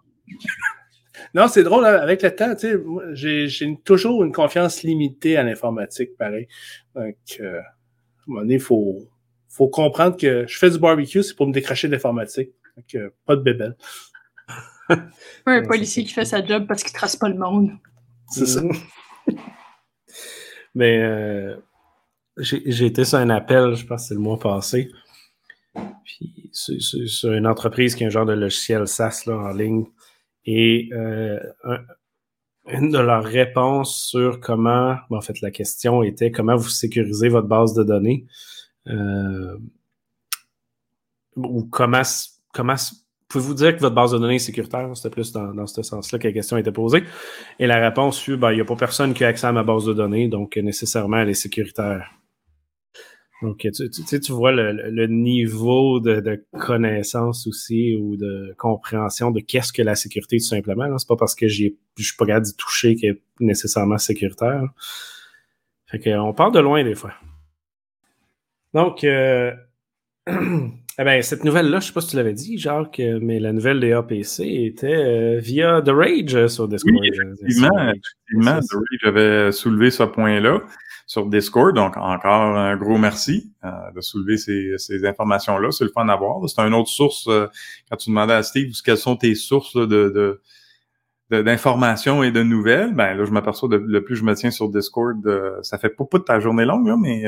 [1.35, 2.69] Non, c'est drôle, hein, avec le temps, tu
[3.15, 6.49] sais, j'ai toujours une confiance limitée à l'informatique, pareil.
[6.95, 9.09] Donc, euh, à un moment donné, il faut,
[9.49, 12.51] faut comprendre que je fais du barbecue, c'est pour me décracher de l'informatique.
[12.77, 13.77] Donc, euh, pas de bébelle.
[15.47, 17.71] un policier qui fait sa job parce qu'il trace pas le monde.
[18.29, 18.63] C'est ça.
[20.75, 21.57] Mais euh,
[22.39, 24.91] j'ai été sur un appel, je pense que c'est le mois passé.
[26.05, 29.87] Puis c'est une entreprise qui a un genre de logiciel SaaS là, en ligne.
[30.45, 31.39] Et euh,
[32.69, 37.49] une de leurs réponses sur comment, en fait, la question était comment vous sécurisez votre
[37.49, 38.27] base de données
[38.87, 39.57] euh,
[41.37, 42.03] ou comment,
[42.53, 42.75] comment
[43.29, 44.91] pouvez-vous dire que votre base de données est sécuritaire?
[44.95, 47.05] C'était plus dans, dans ce sens-là que la question été posée.
[47.59, 49.63] Et la réponse fut, ben, il n'y a pas personne qui a accès à ma
[49.63, 52.11] base de données, donc nécessairement, elle est sécuritaire.
[53.43, 59.73] Donc, tu, tu, tu vois le, niveau de, connaissance aussi ou de compréhension de qu'est-ce
[59.73, 60.99] que la sécurité tout simplement.
[60.99, 64.65] C'est pas parce que je suis pas capable d'y toucher qu'elle est nécessairement sécuritaire.
[65.87, 67.15] Fait qu'on part de loin des fois.
[68.75, 69.53] Donc, euh,
[70.29, 73.81] eh ben, cette nouvelle-là, je sais pas si tu l'avais dit, Jacques, mais la nouvelle
[73.81, 76.95] des APC était euh, via The Rage sur Discord.
[76.95, 80.63] Oui, effectivement, effectivement The Rage avait soulevé ce point-là
[81.11, 81.75] sur Discord.
[81.75, 85.73] Donc, encore un gros merci euh, de soulever ces, ces informations-là.
[85.73, 86.39] C'est le fun à voir.
[86.49, 87.27] C'est une autre source.
[87.27, 87.49] Euh,
[87.91, 90.41] quand tu demandais à Steve quelles sont tes sources de, de
[91.43, 94.69] d'informations et de nouvelles, ben là, je m'aperçois de le plus je me tiens sur
[94.69, 97.25] Discord, euh, ça fait pas, de ta journée longue, là, mais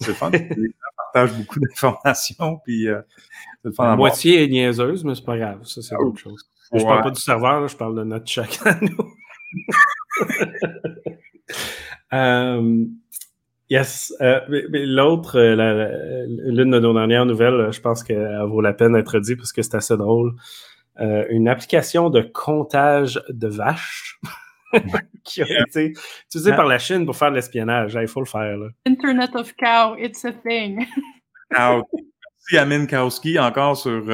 [0.00, 0.30] c'est le fun.
[0.56, 0.70] Les
[1.12, 5.64] partagent beaucoup d'informations, puis c'est le fun La moitié est niaiseuse, mais c'est pas grave.
[5.64, 6.48] Ça, c'est autre chose.
[6.72, 9.14] Je parle pas du serveur, je parle de notre chat à nous.
[13.74, 14.14] Yes.
[14.20, 19.18] Euh, l'autre, euh, l'une de nos dernières nouvelles, je pense qu'elle vaut la peine d'être
[19.18, 20.36] dit parce que c'est assez drôle.
[21.00, 24.20] Euh, une application de comptage de vaches
[25.24, 25.92] qui a été
[26.26, 27.98] utilisée par la Chine pour faire de l'espionnage.
[28.00, 28.56] Il faut le faire.
[28.56, 28.68] Là.
[28.86, 30.86] Internet of Cow, it's a thing.
[31.50, 34.04] Merci à Minkowski encore sur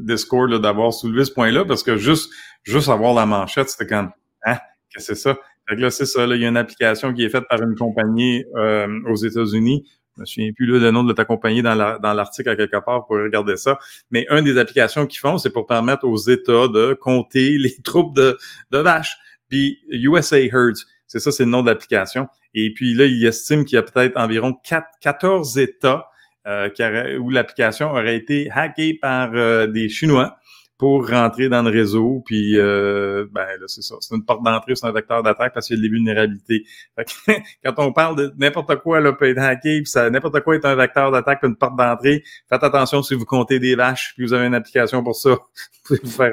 [0.00, 4.12] Discord d'avoir soulevé ce point-là parce que juste, juste avoir la manchette, c'était comme,
[4.46, 4.56] hein,
[4.88, 5.36] qu'est-ce que c'est ça?
[5.68, 6.26] Là, c'est ça.
[6.26, 9.88] Là, il y a une application qui est faite par une compagnie euh, aux États-Unis.
[10.16, 13.16] Je me souviens plus le nom de ta compagnie dans l'article à quelque part pour
[13.16, 13.78] regarder ça.
[14.10, 18.14] Mais une des applications qu'ils font, c'est pour permettre aux États de compter les troupes
[18.14, 18.36] de,
[18.70, 19.16] de vaches.
[19.48, 22.28] Puis USA Herds, c'est ça, c'est le nom de l'application.
[22.54, 26.08] Et puis là, il estime qu'il y a peut-être environ 4, 14 États
[26.46, 26.82] euh, qui
[27.18, 30.36] où l'application aurait été hackée par euh, des Chinois
[30.82, 32.24] pour rentrer dans le réseau.
[32.26, 33.94] Puis, euh, ben là, c'est ça.
[34.00, 36.64] C'est une porte d'entrée, c'est un vecteur d'attaque parce qu'il y a des vulnérabilités.
[36.96, 37.32] Fait que,
[37.64, 40.64] quand on parle de n'importe quoi là, peut être hacké, puis ça, n'importe quoi est
[40.64, 44.32] un vecteur d'attaque, une porte d'entrée, faites attention si vous comptez des vaches, puis vous
[44.32, 45.30] avez une application pour ça.
[45.30, 45.38] vous
[45.84, 46.32] pouvez vous faire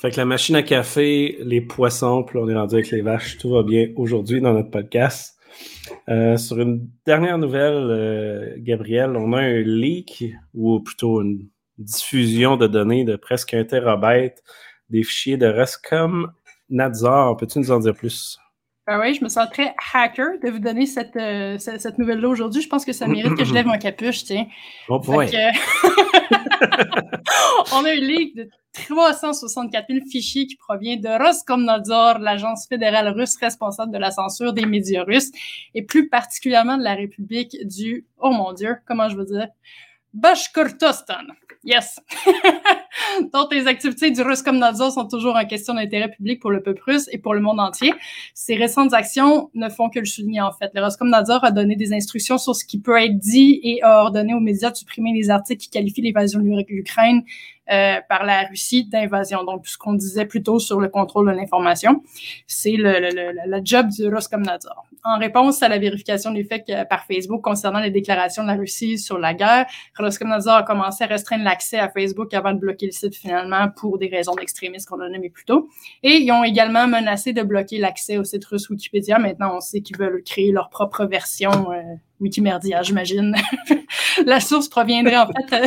[0.00, 3.36] fait que la machine à café, les poissons, puis on est rendu avec les vaches,
[3.38, 5.40] tout va bien aujourd'hui dans notre podcast.
[6.08, 10.22] Euh, sur une dernière nouvelle, euh, Gabriel, on a un leak,
[10.54, 11.48] ou plutôt une
[11.78, 14.42] diffusion de données de presque un terabyte
[14.90, 16.32] des fichiers de Rescom
[16.70, 17.36] Nadzor.
[17.36, 18.38] Peux-tu nous en dire plus?
[18.86, 22.62] Ben oui, je me sens très hacker de vous donner cette, euh, cette, nouvelle-là aujourd'hui.
[22.62, 24.46] Je pense que ça mérite que je lève mon capuche, tiens.
[24.88, 25.26] Oh boy.
[27.72, 33.36] on a un leak de 364 000 fichiers qui provient de Roskomnadzor, l'agence fédérale russe
[33.40, 35.32] responsable de la censure des médias russes,
[35.74, 39.48] et plus particulièrement de la République du, oh mon Dieu, comment je veux dire,
[40.16, 41.26] Bashkortostan.
[41.62, 42.00] Yes.
[43.32, 47.08] Donc, les activités du Roskomnadzor sont toujours en question d'intérêt public pour le peuple russe
[47.12, 47.92] et pour le monde entier.
[48.34, 50.70] Ces récentes actions ne font que le souligner, en fait.
[50.74, 54.32] Le Roskomnadzor a donné des instructions sur ce qui peut être dit et a ordonné
[54.32, 57.22] aux médias de supprimer les articles qui qualifient l'évasion de l'Ukraine
[57.66, 59.44] par la Russie d'invasion.
[59.44, 62.02] Donc, ce qu'on disait plus tôt sur le contrôle de l'information,
[62.46, 64.86] c'est le, le, le, job du Roskomnadzor.
[65.04, 68.98] En réponse à la vérification des faits par Facebook concernant les déclarations de la Russie
[68.98, 69.66] sur la guerre,
[69.98, 73.98] Roskomnadzor a commencé à restreindre l'accès à Facebook avant de bloquer le site finalement pour
[73.98, 75.68] des raisons d'extrémisme qu'on a nommé plus tôt.
[76.02, 79.18] Et ils ont également menacé de bloquer l'accès au site russe Wikipédia.
[79.18, 81.82] Maintenant, on sait qu'ils veulent créer leur propre version euh,
[82.20, 83.34] Wikimerdia, j'imagine.
[84.26, 85.66] la source proviendrait en fait euh,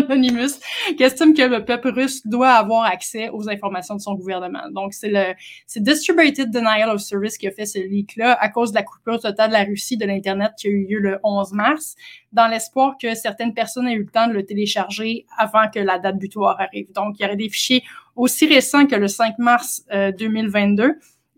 [0.00, 0.60] d'Anonymous,
[0.96, 4.68] qui estime que le peuple russe doit avoir accès aux informations de son gouvernement.
[4.70, 5.34] Donc, c'est le
[5.66, 9.20] c'est Distributed Denial of Service qui a fait ce leak-là à cause de la coupure
[9.20, 11.96] totale de la Russie de l'Internet qui a eu lieu le 11 mars,
[12.32, 15.98] dans l'espoir que certaines personnes aient eu le temps de le télécharger avant que la
[15.98, 16.92] date butoir arrive.
[16.92, 17.82] Donc, il y aurait des fichiers
[18.16, 20.92] aussi récents que le 5 mars 2022 euh,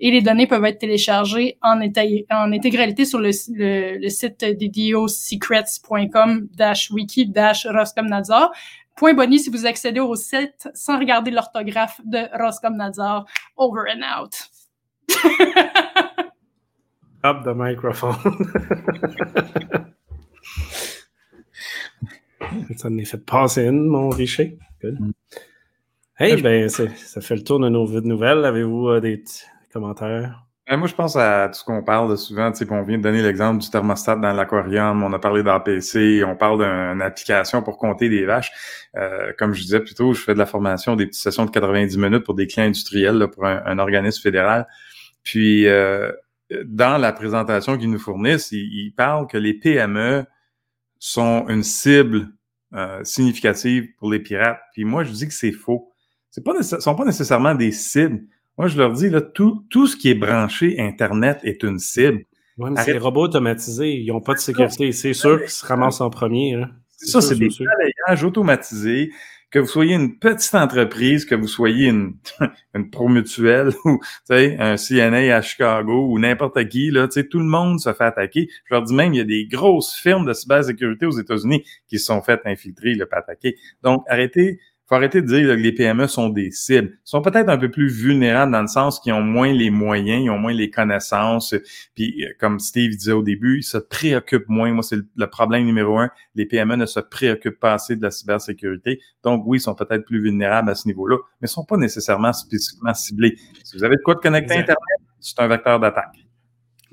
[0.05, 3.31] et les données peuvent être téléchargées en, en intégralité sur le,
[3.99, 7.33] le, site ddiosecrets.com-wiki
[7.65, 8.53] Roskomnadzor.
[8.97, 13.25] Point bonnie si vous accédez au site sans regarder l'orthographe de Roskomnadzor.
[13.57, 14.35] Over and out.
[17.25, 18.15] Up the microphone.
[22.77, 24.59] ça m'est fait passer une, mon richer.
[24.83, 24.99] Good.
[26.19, 26.89] Hey, ben, ça
[27.23, 28.45] fait le tour de nos nouvelles.
[28.45, 29.25] Avez-vous euh, des,
[30.67, 32.51] Ben, moi, je pense à tout ce qu'on parle souvent.
[32.51, 35.03] Tu sais, on vient de donner l'exemple du thermostat dans l'aquarium.
[35.03, 36.25] On a parlé d'APC.
[36.25, 38.51] On parle d'une application pour compter des vaches.
[38.97, 41.51] Euh, comme je disais plus tôt, je fais de la formation, des petites sessions de
[41.51, 44.67] 90 minutes pour des clients industriels, pour un, organisme fédéral.
[45.23, 46.11] Puis, euh,
[46.65, 50.25] dans la présentation qu'ils nous fournissent, ils, parlent que les PME
[50.99, 52.29] sont une cible
[52.75, 54.61] euh, significative pour les pirates.
[54.73, 55.93] Puis moi, je dis que c'est faux.
[56.31, 58.23] Ce ne sont pas nécessairement des cibles
[58.59, 62.25] moi, je leur dis, là, tout, tout ce qui est branché Internet est une cible.
[62.57, 63.95] Oui, mais c'est les robots automatisés.
[63.95, 64.93] Ils n'ont pas de sécurité.
[64.93, 66.63] C'est sûr qu'ils se ramassent en premier.
[66.97, 69.11] C'est ça, c'est des balayages automatisés.
[69.51, 72.17] Que vous soyez une petite entreprise, que vous soyez une,
[72.75, 74.01] une promutuelle ou
[74.31, 78.49] un CNA à Chicago ou n'importe qui, là, tout le monde se fait attaquer.
[78.65, 82.01] Je leur dis même, il y a des grosses firmes de cybersécurité aux États-Unis qui
[82.01, 83.57] se sont faites infiltrer, le pas attaquer.
[83.83, 84.59] Donc, arrêtez
[84.95, 86.91] faut arrêter de dire que les PME sont des cibles.
[86.93, 90.23] Ils sont peut-être un peu plus vulnérables dans le sens qu'ils ont moins les moyens,
[90.23, 91.55] ils ont moins les connaissances.
[91.95, 94.73] Puis, euh, comme Steve disait au début, ils se préoccupent moins.
[94.73, 96.11] Moi, c'est le problème numéro un.
[96.37, 99.01] Les PME ne se préoccupent pas assez de la cybersécurité.
[99.25, 102.33] Donc, oui, ils sont peut-être plus vulnérables à ce niveau-là, mais ils sont pas nécessairement
[102.33, 103.37] spécifiquement ciblés.
[103.65, 104.79] Si vous avez de quoi de connecter Internet,
[105.19, 106.25] c'est un vecteur d'attaque.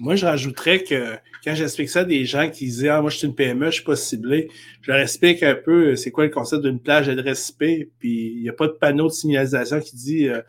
[0.02, 3.18] Moi, je rajouterais que quand j'explique ça à des gens qui disent Ah, moi, je
[3.18, 4.50] suis une PME, je suis pas ciblé,
[4.82, 8.34] je leur explique un peu euh, c'est quoi le concept d'une plage d'adresse IP, puis
[8.36, 10.42] il n'y a pas de panneau de signalisation qui dit euh,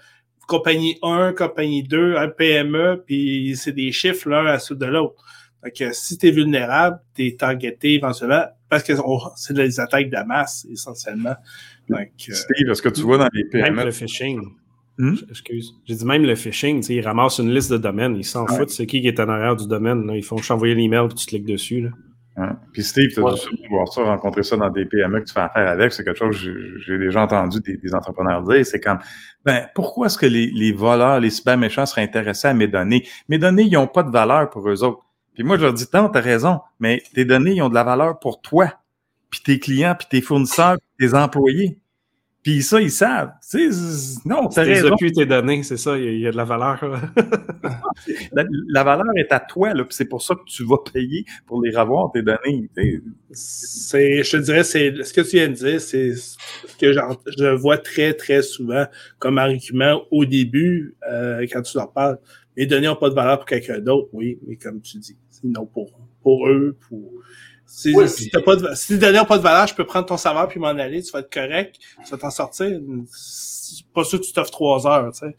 [0.48, 5.22] compagnie 1, compagnie 2, un PME, puis c'est des chiffres l'un à la de l'autre.
[5.62, 8.94] Donc, si tu es vulnérable, tu es targeté éventuellement parce que
[9.36, 11.34] c'est des attaques de masse, essentiellement.
[11.90, 13.84] Donc, euh, Steve, est-ce que tu vois dans les PME?
[13.84, 14.40] le phishing.
[14.98, 15.14] Hmm?
[15.30, 15.74] Excuse.
[15.86, 18.86] J'ai dit même le phishing, ils ramassent une liste de domaines, ils s'en foutent c'est
[18.86, 20.06] qui qui est en arrière du domaine.
[20.06, 20.16] Là.
[20.16, 21.82] Ils font t'envoyer l'email et tu cliques dessus.
[21.82, 21.90] Là.
[22.72, 25.40] Puis Steve, tu as dû voir ça, rencontrer ça dans des PME que tu fais
[25.40, 25.92] affaire avec.
[25.92, 28.64] C'est quelque chose que j'ai déjà entendu des, entrepreneurs dire.
[28.64, 28.98] C'est comme,
[29.44, 33.06] ben, pourquoi est-ce que les, les, voleurs, les cyber méchants seraient intéressés à mes données?
[33.28, 35.02] Mes données, ils n'ont pas de valeur pour eux autres.
[35.34, 37.84] Puis moi, je leur dis, tant, t'as raison, mais tes données, ils ont de la
[37.84, 38.72] valeur pour toi,
[39.30, 41.78] puis tes clients, puis tes fournisseurs, puis tes employés.
[42.42, 43.30] Puis ça, ils savent.
[43.48, 44.94] Tu sais, non, t'as Tes raison.
[44.94, 46.80] occues tes données, c'est ça, il y, a- il y a de la valeur.
[48.32, 51.24] La, la valeur est à toi, là, puis c'est pour ça que tu vas payer
[51.46, 52.68] pour les revoir, tes données.
[53.30, 56.36] C'est, je te dirais, c'est ce que tu viens de dire, c'est ce
[56.80, 58.86] que je vois très, très souvent
[59.18, 62.18] comme argument au début, euh, quand tu leur parles.
[62.56, 65.64] Les données n'ont pas de valeur pour quelqu'un d'autre, oui, mais comme tu dis, sinon
[65.66, 65.90] pour,
[66.22, 67.12] pour eux, pour.
[67.74, 70.46] Si, Oui, t'as pas de, si n'ont pas de valeur, je peux prendre ton savoir
[70.46, 72.68] puis m'en aller, tu vas être correct, tu vas t'en sortir.
[73.10, 75.34] C'est pas sûr que tu t'offres trois heures, tu sais.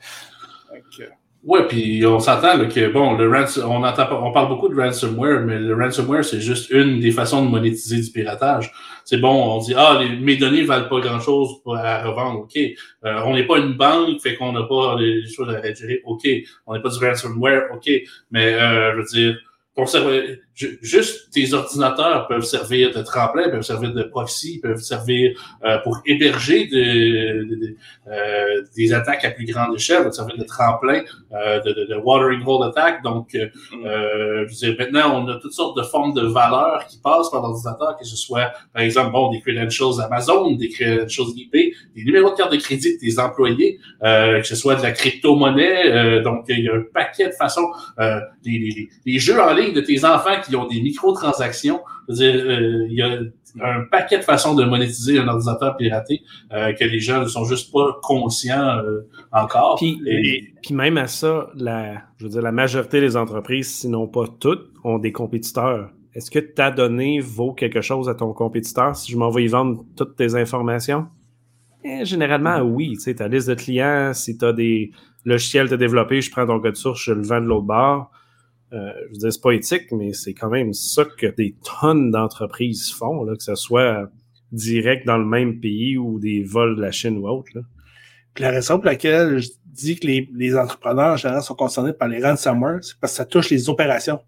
[1.44, 5.42] Ouais, puis on s'entend que bon, le ransom, on entend on parle beaucoup de ransomware,
[5.42, 8.72] mais le ransomware c'est juste une des façons de monétiser du piratage.
[9.04, 12.56] C'est bon, on dit ah les, mes données valent pas grand chose à revendre, ok.
[12.58, 16.26] Euh, on n'est pas une banque, fait qu'on n'a pas les choses à gérer, ok.
[16.66, 17.92] On n'est pas du ransomware, ok.
[18.32, 19.38] Mais euh, je veux dire,
[19.76, 25.32] conserver, ju- juste tes ordinateurs peuvent servir de tremplin, peuvent servir de proxy, peuvent servir
[25.66, 27.76] euh, pour héberger de- de- de-
[28.12, 31.02] euh, des attaques à plus grande échelle, peuvent servir de tremplin
[31.34, 33.02] euh, de, de, de watering hole attack.
[33.04, 33.48] Donc, euh,
[33.86, 37.32] euh, je veux dire, maintenant, on a toutes sortes de formes de valeurs qui passent
[37.32, 42.04] par l'ordinateur, que ce soit, par exemple, bon, des credentials Amazon, des credentials eBay, des
[42.04, 45.92] numéros de carte de crédit de tes employés, euh, que ce soit de la crypto-monnaie.
[45.92, 47.68] euh, donc, il y a un paquet de façons.
[48.00, 51.80] Euh, les, les- les jeux en ligne de tes enfants qui ont des microtransactions.
[52.10, 53.20] Euh, il y a
[53.66, 56.22] un paquet de façons de monétiser un ordinateur piraté
[56.52, 59.76] euh, que les gens ne sont juste pas conscients euh, encore.
[59.78, 64.08] Puis, Et- puis même à ça, la, je veux dire, la majorité des entreprises, sinon
[64.08, 65.90] pas toutes, ont des compétiteurs.
[66.16, 69.48] Est-ce que ta donnée vaut quelque chose à ton compétiteur si je m'en vais y
[69.48, 71.08] vendre toutes tes informations?
[71.84, 72.94] Eh, généralement, oui.
[72.94, 74.92] Tu sais, ta liste de clients, si tu as des
[75.26, 78.10] logiciels à développer, je prends ton code source, je le vends de l'autre bord.
[78.74, 82.12] Euh, je veux dire, c'est pas éthique, mais c'est quand même ça que des tonnes
[82.12, 84.10] d'entreprises font, là, que ce soit
[84.52, 87.50] direct dans le même pays ou des vols de la Chine ou autre.
[87.56, 87.62] Là.
[88.34, 91.94] Puis la raison pour laquelle je dis que les, les entrepreneurs en général sont concernés
[91.94, 94.20] par les ransomware, c'est parce que ça touche les opérations.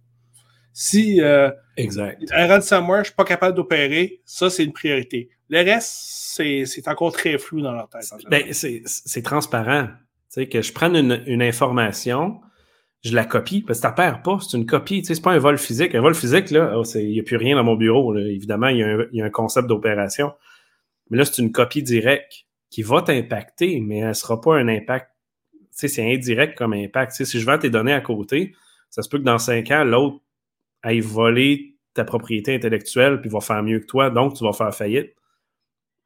[0.73, 2.21] Si euh, Exact.
[2.31, 5.29] un ransomware, je suis pas capable d'opérer, ça, c'est une priorité.
[5.49, 5.89] Le reste,
[6.35, 8.05] c'est encore très flou dans leur tête.
[8.11, 8.29] en.
[8.29, 9.87] Ben, c'est c'est transparent.
[9.87, 12.41] Tu sais, que je prenne une, une information,
[13.05, 15.01] je la copie, parce que tu perds pas, c'est une copie.
[15.01, 15.93] Tu sais, c'est pas un vol physique.
[15.93, 18.17] Un vol physique, là, oh, il n'y a plus rien dans mon bureau.
[18.17, 18.79] Évidemment, il
[19.11, 20.33] y, a un, concept d'opération.
[21.11, 25.11] Mais là, c'est une copie directe qui va t'impacter, mais elle sera pas un impact.
[25.51, 27.11] Tu sais, c'est indirect comme impact.
[27.11, 28.55] Si je vends tes données à côté,
[28.89, 30.17] ça se peut que dans cinq ans, l'autre
[30.81, 34.73] aille voler ta propriété intellectuelle puis va faire mieux que toi, donc tu vas faire
[34.73, 35.13] faillite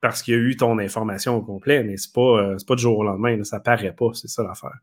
[0.02, 2.82] parce qu'il y a eu ton information au complet, mais c'est pas, euh, pas du
[2.82, 4.80] jour au lendemain, là, ça paraît pas, c'est ça l'affaire.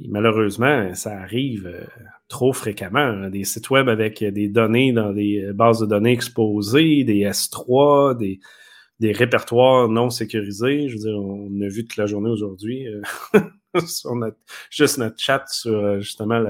[0.00, 1.86] Malheureusement, ça arrive euh,
[2.28, 2.98] trop fréquemment.
[2.98, 7.24] hein, des sites web avec des données dans des euh, bases de données exposées, des
[7.24, 8.40] S3, des,
[9.12, 10.88] répertoires non sécurisés.
[10.88, 13.00] Je veux dire, on a vu toute la journée aujourd'hui euh,
[13.86, 14.36] sur notre,
[14.70, 16.44] juste notre chat sur justement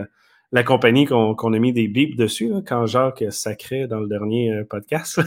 [0.53, 5.21] la, compagnie qu'on a mis des bips dessus, quand Jacques sacrait dans le dernier podcast.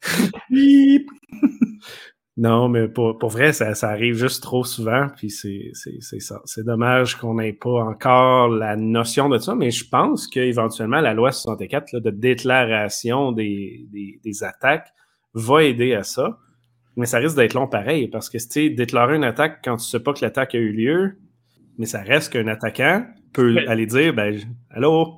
[0.50, 1.10] Bip!
[2.40, 6.20] non, mais pour, pour vrai, ça, ça arrive juste trop souvent, puis c'est c'est- c'est
[6.20, 6.40] ça.
[6.44, 11.14] C'est dommage qu'on n'ait pas encore la notion de ça, mais je pense qu'éventuellement, la
[11.14, 14.86] loi 64 là, de déclaration des, des, des attaques
[15.34, 16.38] va aider à ça.
[16.96, 20.00] Mais ça risque d'être long pareil, parce que, tu déclarer une attaque quand tu sais
[20.00, 21.18] pas que l'attaque a eu lieu,
[21.76, 24.36] mais ça reste qu'un attaquant peut aller dire, ben,
[24.70, 25.16] allô,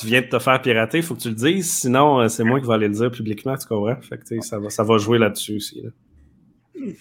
[0.00, 2.44] tu viens de te faire pirater, il faut que tu le dises, sinon euh, c'est
[2.44, 4.00] moi qui vais aller le dire publiquement, tu comprends?
[4.00, 5.82] Fait que, ça va, ça va jouer là-dessus aussi.
[5.82, 5.90] là.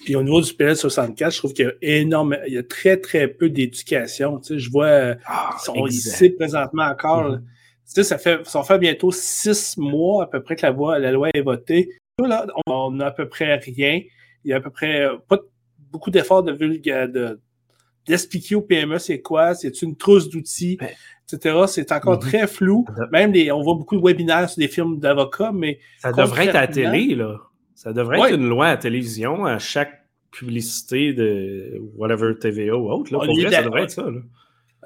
[0.03, 2.97] Puis au niveau du PL64, je trouve qu'il y a énorme, il y a très,
[2.97, 4.39] très peu d'éducation.
[4.39, 5.15] Tu sais, je vois, euh,
[5.69, 6.15] on y exact.
[6.17, 7.23] sait présentement encore.
[7.25, 7.31] Mhm.
[7.33, 7.37] là.
[7.39, 7.43] Tu
[7.93, 11.11] sais, ça fait, ça faire bientôt six mois à peu près que la loi, la
[11.11, 11.89] loi est votée.
[12.19, 14.01] Là, on on a à peu près rien.
[14.43, 15.47] Il y a à peu près euh, pas de-
[15.91, 17.39] beaucoup d'efforts de vulga- de
[18.07, 20.89] d'expliquer au PME c'est quoi, c'est une trousse d'outils, Ben.
[21.31, 21.55] etc.
[21.67, 22.19] C'est encore Mhm.
[22.29, 22.85] très flou.
[23.11, 26.55] Même les, on voit beaucoup de webinaires sur des films d'avocats, mais Ça devrait être
[26.55, 27.37] à la télé, là.
[27.75, 28.29] Ça devrait Ouais.
[28.29, 33.11] être une loi à la télévision à chaque publicité de whatever TVA ou autre.
[33.13, 33.19] Là.
[33.21, 34.03] On Pour vrai, ça devrait être ça.
[34.03, 34.19] Là.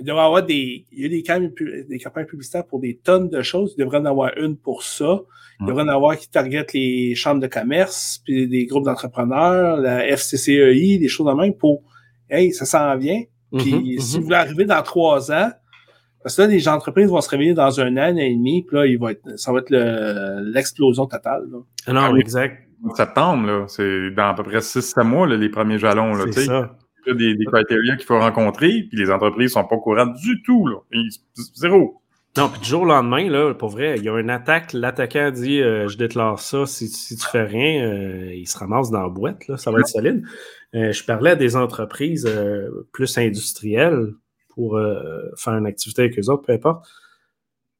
[0.01, 3.29] Il devrait y avoir des, il y a des, des campagnes publicitaires pour des tonnes
[3.29, 3.73] de choses.
[3.77, 5.19] Il devrait en avoir une pour ça.
[5.61, 10.05] Il devrait en avoir qui targetent les chambres de commerce, puis des groupes d'entrepreneurs, la
[10.15, 11.83] FCCEI, des choses de même pour,
[12.29, 13.21] hey, ça s'en vient.
[13.57, 14.19] Puis Mhm, si mhm.
[14.19, 15.49] vous voulez arriver dans trois ans,
[16.23, 18.63] parce que là, les entreprises vont se réveiller dans un an, un an et demi,
[18.63, 21.43] puis là, il va être, ça va être le- l'explosion totale.
[21.51, 21.57] là.
[21.87, 22.21] Ah non, Ah oui.
[22.21, 22.68] exact.
[22.95, 26.13] Septembre, là, c'est dans à peu près 6-7 mois, là, les premiers jalons.
[26.13, 26.75] Là, C'est ça.
[27.05, 29.79] Il y a des, des criteria qu'il faut rencontrer, puis les entreprises sont pas au
[29.81, 30.67] courant du tout.
[30.67, 30.77] Là.
[30.91, 31.09] Ils-
[31.55, 32.01] zéro.
[32.37, 35.31] Non, puis du jour au lendemain, là, pour vrai, il y a une attaque, l'attaquant
[35.31, 39.01] dit euh, Je déclare ça, si, si tu fais rien, euh, il se ramasse dans
[39.01, 40.23] la boîte, là, ça va être solide.
[40.75, 42.29] Euh, je parlais à des entreprises
[42.93, 44.13] plus industrielles
[44.49, 44.79] pour
[45.37, 46.85] faire une activité avec eux autres, peu importe.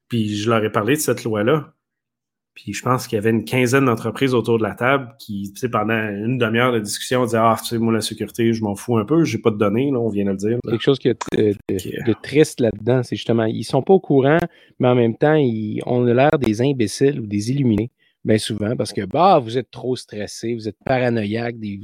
[0.07, 1.73] Puis je leur ai parlé de cette loi-là.
[2.61, 5.59] Puis je pense qu'il y avait une quinzaine d'entreprises autour de la table qui, tu
[5.61, 8.75] sais, pendant une demi-heure de discussion, disaient Ah, tu sais, moi, la sécurité, je m'en
[8.75, 10.57] fous un peu, j'ai pas de données, là, on vient de le dire.
[10.63, 10.71] là.
[10.71, 13.99] Quelque chose qui est de, de- de triste là-dedans, c'est justement, ils sont pas au
[14.01, 14.39] courant,
[14.79, 17.91] mais en même temps, ils, on a l'air des imbéciles ou des illuminés,
[18.25, 21.57] bien souvent, parce que bah, vous êtes trop stressé, vous êtes paranoïaque.
[21.59, 21.79] des-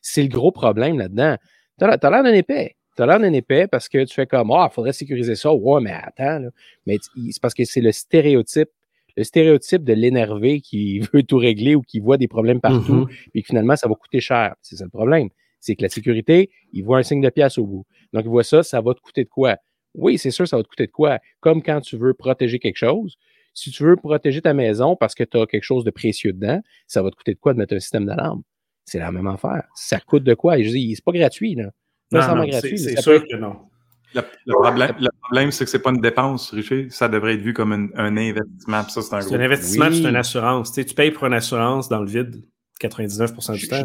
[0.00, 1.36] C'est le gros problème là-dedans.
[1.78, 2.76] Tu as l'air d'un épais.
[2.96, 5.52] Tu as l'air d'un épais parce que tu fais comme Ah, il faudrait sécuriser ça.
[5.52, 6.38] Ouais, mais attends.
[6.38, 6.48] là.
[6.86, 6.98] Mais
[7.30, 8.68] c'est parce que c'est le stéréotype.
[9.16, 13.08] Le stéréotype de l'énervé qui veut tout régler ou qui voit des problèmes partout, Mhm.
[13.32, 14.54] puis que finalement, ça va coûter cher.
[14.62, 15.28] C'est ça le problème.
[15.60, 17.84] C'est que la sécurité, il voit un signe de pièce au bout.
[18.12, 19.56] Donc, il voit ça, ça va te coûter de quoi?
[19.94, 21.18] Oui, c'est sûr, ça va te coûter de quoi?
[21.40, 23.16] Comme quand tu veux protéger quelque chose.
[23.54, 26.60] Si tu veux protéger ta maison parce que tu as quelque chose de précieux dedans,
[26.86, 28.42] ça va te coûter de quoi de mettre un système d'alarme?
[28.86, 29.62] C'est la même affaire.
[29.74, 30.58] Ça coûte de quoi?
[30.58, 31.70] Et je dis, c'est pas gratuit, là.
[32.10, 33.56] Non, non, gratuit, c'est sûr que non.
[34.14, 36.88] Le, le problème, le problème, c'est que c'est pas une dépense, Richer.
[36.90, 38.82] Ça devrait être vu comme un, un investissement.
[38.88, 39.36] ça, c'est un C'est gros.
[39.36, 40.02] un investissement, Oui.
[40.02, 40.72] c'est une assurance.
[40.72, 42.42] Tu, sais, tu payes pour une assurance dans le vide
[42.80, 43.84] 99% Je du temps.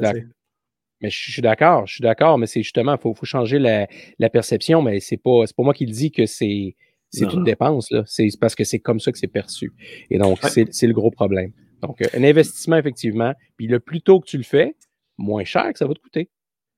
[1.01, 3.59] Mais je, je suis d'accord, je suis d'accord, mais c'est justement, il faut, faut changer
[3.59, 6.75] la, la perception, mais c'est pas, c'est pas moi qui le dis que c'est,
[7.13, 8.01] une dépense, là.
[8.07, 9.71] C'est parce que c'est comme ça que c'est perçu.
[10.09, 10.49] Et donc, Ouais.
[10.49, 11.51] c'est c'est le gros problème.
[11.83, 14.75] Donc, euh, un investissement, effectivement, puis le plus tôt que tu le fais,
[15.19, 16.29] moins cher que ça va te coûter.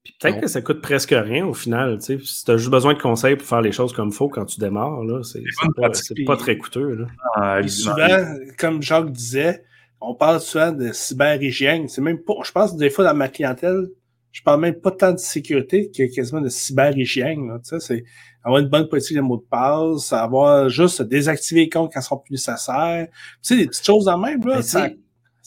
[0.03, 1.97] Puis peut-être que ça coûte presque rien au final.
[1.99, 2.25] Tu sais.
[2.25, 4.45] Si tu as juste besoin de conseils pour faire les choses comme il faut quand
[4.45, 5.43] tu démarres, là, c'est
[5.75, 5.89] pas,
[6.25, 6.95] pas très coûteux.
[6.95, 7.05] Là.
[7.35, 8.25] Ah, souvent,
[8.57, 9.63] comme Jacques disait,
[10.01, 11.89] on parle souvent de cyberhygiène.
[11.89, 13.87] C'est même pas, je pense, des fois, dans ma clientèle,
[14.31, 17.47] je parle même pas tant de sécurité que quasiment de cyberhygiène.
[17.49, 17.59] là.
[17.59, 18.03] Tu sais, c'est
[18.43, 22.03] avoir une bonne politique de mots de passe, avoir juste désactiver les comptes quand ils
[22.03, 23.07] sont plus nécessaires.
[23.11, 24.61] Tu sais, des petites choses en même, là.
[24.61, 24.87] Ça-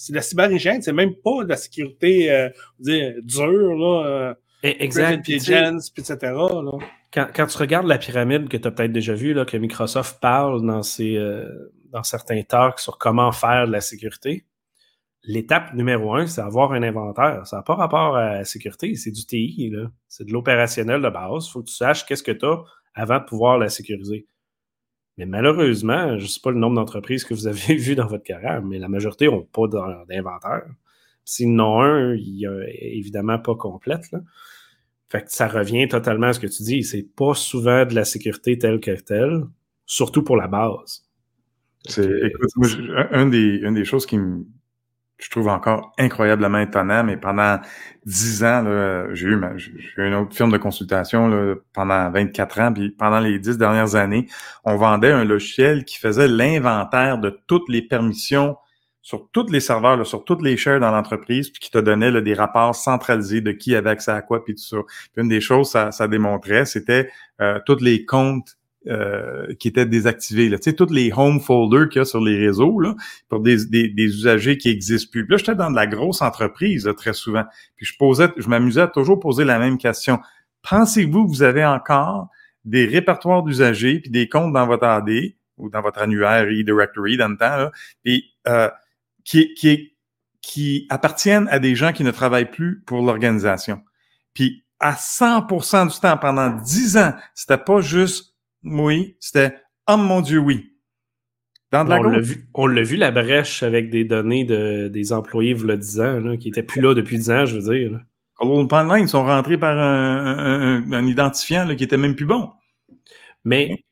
[0.03, 2.49] c'est la cyberhygiène, c'est même pas de la sécurité, euh,
[2.81, 4.05] dire, dure, là.
[4.05, 4.35] Euh,
[4.65, 5.23] Eh, Exact.
[5.25, 6.73] Puis etc., là.
[7.13, 10.21] quand, quand tu regardes la pyramide que tu as peut-être déjà vue, là, que Microsoft
[10.21, 11.49] parle dans, ses, euh,
[11.91, 14.45] dans certains talks sur comment faire de la sécurité,
[15.23, 17.47] l'étape numéro un, c'est avoir un inventaire.
[17.47, 19.73] Ça n'a pas rapport à la sécurité, c'est du TI,
[20.09, 21.47] c'est de l'opérationnel de base.
[21.47, 22.59] Il faut que tu saches qu'est-ce que tu as
[22.95, 24.27] avant de pouvoir la sécuriser.
[25.19, 28.25] Mais malheureusement, je ne sais pas le nombre d'entreprises que vous avez vues dans votre
[28.25, 30.65] carrière, mais la majorité n'ont pas d'in- d'inventaire.
[31.25, 34.11] S'ils en ont un, il est évidemment pas complète.
[34.11, 34.21] Là.
[35.11, 36.83] Fait que ça revient totalement à ce que tu dis.
[36.83, 39.45] C'est pas souvent de la sécurité telle que telle,
[39.87, 41.05] surtout pour la base.
[41.87, 44.45] C'est, écoute, moi, je- un, un des, une des choses qui me,
[45.23, 47.59] je trouve encore incroyablement étonnant, mais pendant
[48.05, 48.65] dix ans,
[49.13, 53.39] j'ai eu, eu une autre firme de consultation là, pendant 24 ans, puis pendant les
[53.39, 54.27] dix dernières années,
[54.65, 58.57] on vendait un logiciel qui faisait l'inventaire de toutes les permissions
[59.03, 62.11] sur tous les serveurs, là, sur toutes les shares dans l'entreprise, puis qui te donnait
[62.11, 64.77] là, des rapports centralisés de qui avait accès à quoi, puis tout ça.
[65.13, 67.11] Puis une des choses, ça, ça démontrait, c'était
[67.41, 68.57] euh, tous les comptes
[68.89, 70.49] euh, qui étaient désactivés.
[70.49, 70.59] Là.
[70.59, 72.97] Tu sais, tous les home folders qu'il y a sur les réseaux là,
[73.29, 75.25] pour des, des, des usagers qui existent plus.
[75.29, 77.45] Là, j'étais dans de la grosse entreprise là, très souvent.
[77.77, 80.19] Puis je posais, je m'amusais à toujours poser la même question.
[80.63, 82.29] Pensez-vous que vous avez encore
[82.65, 85.11] des répertoires d'usagers puis des comptes dans votre AD
[85.59, 87.71] ou dans votre annuaire e-directory dans le temps, là,
[88.49, 88.71] euh,
[89.25, 89.95] qui, qui,
[90.41, 93.81] qui appartiennent à des gens qui ne travaillent plus pour l'organisation?
[94.35, 98.32] Puis à 100% du temps, pendant 10 ans, c'était pas juste
[98.65, 99.55] oui, c'était
[99.89, 100.69] oh mon Dieu, oui.
[101.71, 104.89] Dans de la on l'a vu, on l'a vu la brèche avec des données de,
[104.89, 107.59] des employés, vous le 10 ans, là, qui étaient plus là depuis 10 ans, je
[107.59, 108.01] veux dire.
[108.37, 112.27] Colonel ils sont rentrés par un, un- un- un identifiant là, qui était même plus
[112.27, 112.51] bon.
[113.45, 113.85] Mais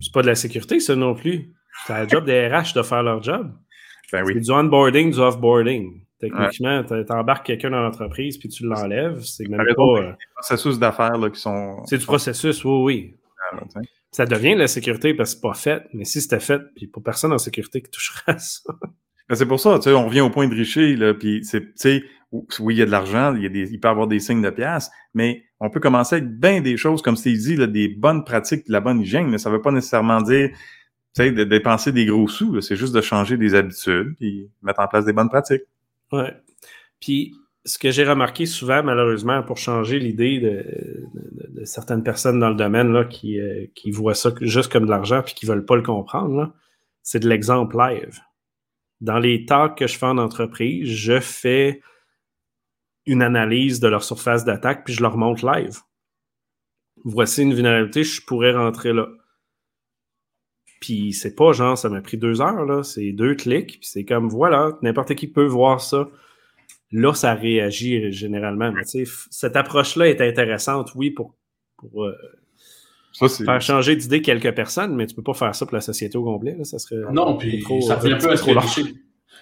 [0.00, 1.52] c'est pas de la sécurité, ça non plus.
[1.86, 3.52] C'est la job des RH de faire leur job.
[4.12, 4.40] Ben C'est oui.
[4.40, 6.02] du onboarding, du offboarding.
[6.20, 9.20] Techniquement, t'a- t'embarques quelqu'un dans l'entreprise puis tu l'enlèves.
[9.22, 9.82] C'est même pas.
[9.82, 11.84] euh, Processus d'affaires là, qui sont.
[11.86, 13.16] c'est du processus, oui, oui.
[14.10, 15.82] Ça devient de la sécurité parce que c'est pas fait.
[15.92, 18.72] Mais si c'était fait, puis pour personne en sécurité qui touchera à ça.
[19.28, 21.60] Ben, c'est pour ça, tu sais, on revient au point de Richer, là, puis c'est,
[21.60, 23.90] tu sais, oui, il y a de l'argent, il, y a des, il peut y
[23.90, 27.36] avoir des signes de pièces, mais on peut commencer avec bien des choses, comme Steve
[27.36, 30.48] dit, là, des bonnes pratiques, de la bonne hygiène, mais ça veut pas nécessairement dire,
[30.48, 34.80] tu sais, de dépenser des gros sous, c'est juste de changer des habitudes, puis mettre
[34.80, 35.64] en place des bonnes pratiques.
[36.10, 36.34] Ouais.
[37.00, 37.34] Puis,
[37.68, 42.94] ce que j'ai remarqué souvent, malheureusement, pour changer l'idée de, certaines personnes dans le domaine
[42.96, 46.52] euh, qui voient ça juste comme de l'argent puis qui veulent pas le comprendre,
[47.02, 48.20] c'est de l'exemple live.
[49.00, 51.82] Dans les talks que je fais en entreprise, je fais
[53.06, 55.78] une analyse de leur surface d'attaque puis je leur montre live.
[57.04, 59.08] Voici une vulnérabilité, je pourrais rentrer là.
[60.80, 62.82] Puis c'est pas genre, ça m'a pris deux heures, là.
[62.82, 66.08] C'est deux clics, puis c'est comme, voilà, n'importe qui peut voir ça.
[66.92, 68.72] Là, ça réagit généralement.
[68.72, 68.82] Mais
[69.30, 71.34] cette approche-là est intéressante, oui, pour,
[71.76, 72.14] pour euh,
[73.12, 76.16] Ça, faire changer d'idée quelques personnes, mais tu peux pas faire ça pour la société
[76.16, 76.54] au complet.
[76.56, 76.64] Là.
[76.64, 78.60] Ça serait Non, puis trop- ça revient un peu à ce trop que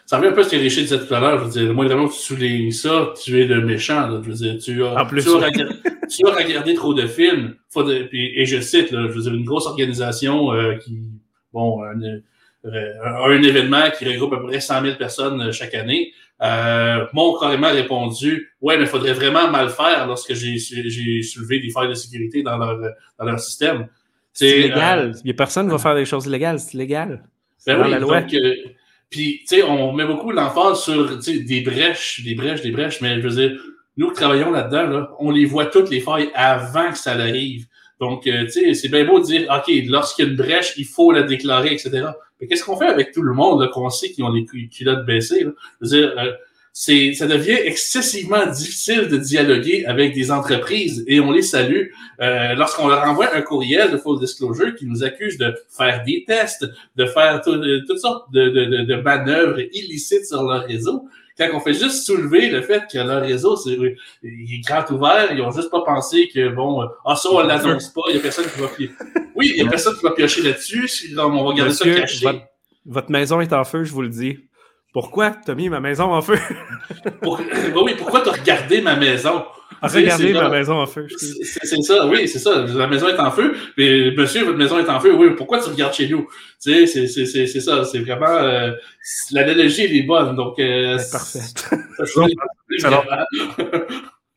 [0.07, 1.39] Ça revient un peu à ce que Richer disait tout à l'heure.
[1.41, 4.09] Je veux dire, moi, vraiment, que tu soulignes ça, tu es le méchant.
[4.09, 4.21] là.
[4.25, 5.75] Je veux dire, tu as, plus, tu as, regardé,
[6.09, 7.55] tu as regardé trop de films.
[7.71, 10.99] Faut de- puis- et je cite, là, je veux dire, une grosse organisation euh, qui,
[11.53, 15.75] bon, un, euh, un événement qui regroupe à peu près 100 000 personnes euh, chaque
[15.75, 20.59] année, euh, m'ont carrément répondu Ouais, mais il faudrait vraiment mal faire lorsque j'ai
[21.23, 22.79] soulevé des failles de sécurité dans leur,
[23.19, 23.89] dans leur système.
[24.33, 25.13] C'est euh, illégal.
[25.27, 26.59] A personne qui va faire des choses illégales.
[26.59, 27.25] C'est illégal.
[27.57, 28.21] C'est Ben oui, la loi.
[28.21, 28.55] donc, euh,
[29.09, 33.21] puis, tu sais, on met beaucoup l'emphase sur, des brèches, des brèches, des brèches, mais
[33.21, 33.59] je veux dire,
[33.97, 37.67] nous qui travaillons là-dedans, là, on les voit toutes les failles avant que ça arrive.
[37.99, 40.75] Donc, euh, tu sais, c'est bien beau de dire, OK, lorsqu'il y a une brèche,
[40.77, 42.09] il faut la déclarer, etc.
[42.49, 45.45] Qu'est-ce qu'on fait avec tout le monde, qu'on sait qui ont les cu- culottes baissées,
[45.45, 45.53] là?
[45.81, 46.33] Je veux dire, euh,
[46.73, 51.87] c'est, ça devient excessivement difficile de dialoguer avec des entreprises et on les salue
[52.21, 56.25] euh, lorsqu'on leur envoie un courriel de full disclosure qui nous accuse de faire des
[56.27, 56.67] tests,
[56.97, 61.09] de faire euh, toutes sortes de, de, de, de manœuvres illicites sur leur réseau.
[61.39, 63.77] Quand on fait juste soulever le fait que leur réseau c'est,
[64.23, 67.91] il est grand ouvert, ils ont juste pas pensé que bon, ah ça on l'annonce
[67.91, 68.93] pas, il y a personne qui va piocher.
[69.35, 72.25] Oui, il y a personne qui va piocher là-dessus, on va garder ça caché.
[72.25, 72.41] votre,
[72.87, 74.39] votre maison est en feu, je vous le dis.
[74.97, 76.39] Pourquoi tu as mis ma maison en feu?
[77.21, 79.45] Pour- bah oui, pourquoi t'as regardé ma maison?
[79.83, 81.07] Regardez ma genre- maison en feu.
[81.19, 82.65] C'est ça, oui, c'est ça.
[82.65, 83.55] La maison est en feu.
[83.77, 85.15] Mais monsieur, votre maison est en feu.
[85.15, 86.27] Oui, pourquoi tu regardes chez nous?
[86.59, 87.85] C'est- ça.
[87.85, 88.25] C'est vraiment.
[88.39, 88.73] euh,
[89.33, 90.35] L'analogie, elle est bonne.
[90.35, 91.41] Donc, euh, C'est parfait.
[92.79, 93.05] ça,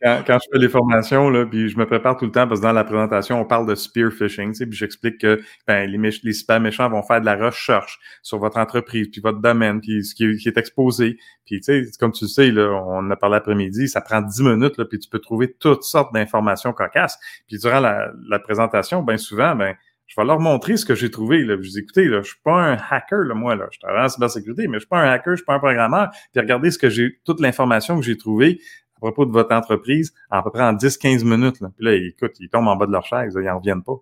[0.02, 2.62] Quand, quand je fais les formations, là, puis je me prépare tout le temps parce
[2.62, 5.90] que dans la présentation, on parle de spear phishing, tu sais, puis j'explique que ben,
[5.90, 9.40] les, méch- les super méchants vont faire de la recherche sur votre entreprise, puis votre
[9.42, 11.18] domaine, puis ce qui est, qui est exposé.
[11.46, 14.22] Puis, tu sais, comme tu le sais, là, on en a parlé l'après-midi, ça prend
[14.22, 17.18] 10 minutes, là, puis tu peux trouver toutes sortes d'informations cocasses.
[17.48, 19.76] Puis durant la, la présentation, ben souvent, ben
[20.08, 21.44] je vais leur montrer ce que j'ai trouvé.
[21.44, 21.56] Là.
[21.62, 23.68] Je dis, écoutez, là, je suis pas un hacker, là, moi, là.
[23.72, 26.10] Je travaille en cybersécurité, mais je suis pas un hacker, je suis pas un programmeur.
[26.32, 28.60] Puis regardez ce que j'ai, toute l'information que j'ai trouvée
[29.00, 31.62] à propos de votre entreprise à peu près en 10-15 minutes.
[31.62, 31.72] Là.
[31.76, 33.96] Puis là, écoute, ils tombent en bas de leur chaise, là, ils en reviennent pas.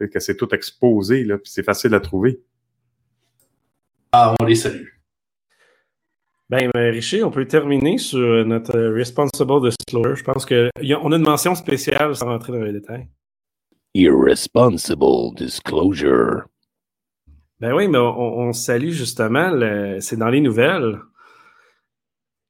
[0.00, 2.40] C'est que c'est tout exposé, là, puis c'est facile à trouver.
[4.12, 4.88] Ah, on les salue.
[6.50, 10.16] Ben, ben, Richer, on peut terminer sur notre Responsible Disclosure.
[10.16, 13.08] Je pense qu'on a une mention spéciale sans rentrer dans les détails.
[13.94, 16.42] Irresponsible disclosure.
[17.60, 20.98] Ben oui, mais on, on salue justement, le- c'est dans les nouvelles,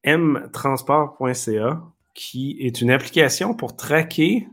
[0.04, 1.82] mtransport.ca,
[2.14, 4.48] qui est une application pour traquer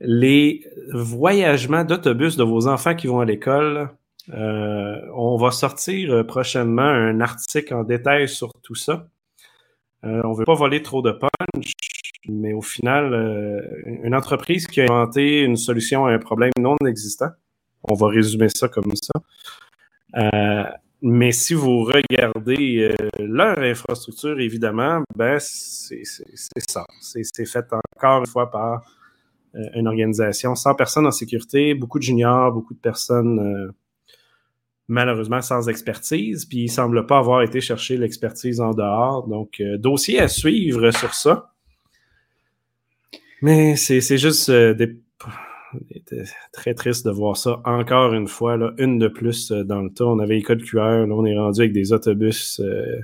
[0.00, 3.90] les voyagements d'autobus de vos enfants qui vont à l'école.
[4.32, 9.08] Euh, on va sortir euh, prochainement un article en détail sur tout ça.
[10.04, 11.72] Euh, on ne veut pas voler trop de punch,
[12.28, 13.64] mais au final,
[14.04, 17.30] une entreprise qui a inventé une solution à un problème non existant,
[17.82, 19.22] on va résumer ça comme ça.
[21.00, 26.02] Mais si vous regardez euh, leur infrastructure, évidemment, ben c'est
[26.68, 26.84] ça.
[27.00, 28.82] C'est fait encore une fois par
[29.54, 33.72] euh, une organisation sans personne en sécurité, beaucoup de juniors, beaucoup de personnes euh,
[34.88, 39.28] malheureusement sans expertise, puis il semble pas avoir été chercher l'expertise en dehors.
[39.28, 41.52] Donc, euh, dossier à suivre sur ça.
[43.42, 44.98] Mais c'est c'est juste euh, des,
[45.92, 49.82] c'était très triste de voir ça encore une fois, là, une de plus euh, dans
[49.82, 50.04] le tas.
[50.06, 53.00] On avait les codes QR, là, on est rendu avec des autobus euh,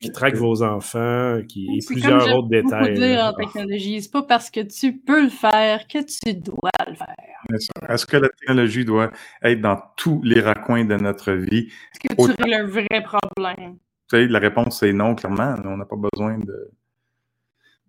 [0.00, 2.94] qui traquent vos enfants, qui, et plusieurs comme autres détails.
[2.94, 6.94] dire en technologie, c'est pas parce que tu peux le faire que tu dois le
[6.94, 7.88] faire.
[7.88, 9.10] Est-ce que la technologie doit
[9.42, 11.68] être dans tous les raccoins de notre vie?
[11.92, 13.76] Est-ce que tu Autant- règles un vrai problème?
[14.10, 15.54] Tu sais, la réponse c'est non, clairement.
[15.64, 16.70] On n'a pas besoin de.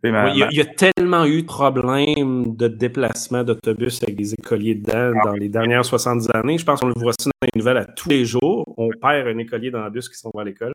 [0.03, 4.01] Oui, il, y a, ma- il y a tellement eu de problèmes de déplacement d'autobus
[4.03, 6.57] avec des écoliers dedans dans les dernières 70 années.
[6.57, 8.63] Je pense qu'on le voit ça dans les nouvelles à tous les jours.
[8.77, 10.71] On perd un écolier dans le bus qui s'en va à l'école.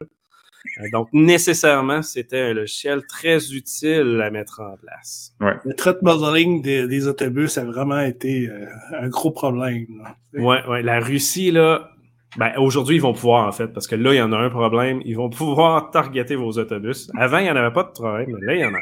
[0.80, 5.34] Euh, Donc, nécessairement, c'était un logiciel très utile à mettre en place.
[5.64, 8.66] Le threat modeling des, des autobus a vraiment été euh,
[8.98, 9.86] un gros problème.
[10.02, 10.16] là.
[10.42, 10.82] Ouais, ouais.
[10.82, 11.90] La Russie, là,
[12.38, 14.50] ben, aujourd'hui, ils vont pouvoir, en fait, parce que là, il y en a un
[14.50, 15.00] problème.
[15.04, 17.10] Ils vont pouvoir targeter vos autobus.
[17.16, 18.80] Avant, il n'y en avait pas de problème, mais là, il y en a.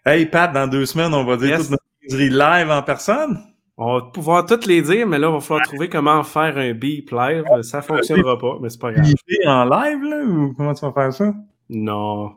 [0.06, 1.70] Hey Pat, dans deux semaines, on va dire Yes.
[1.70, 1.80] toute
[2.12, 3.44] notre live en personne.
[3.76, 6.74] On va pouvoir toutes les dire, mais là, il va falloir trouver comment faire un
[6.74, 7.44] beep live.
[7.62, 9.06] Ça fonctionnera pas, mais c'est pas grave.
[9.46, 11.34] En live, là, ou comment tu vas faire ça?
[11.70, 12.32] Non.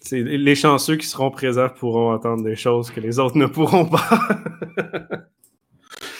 [0.00, 3.84] C'est les chanceux qui seront présents pourront entendre des choses que les autres ne pourront
[3.84, 4.08] pas.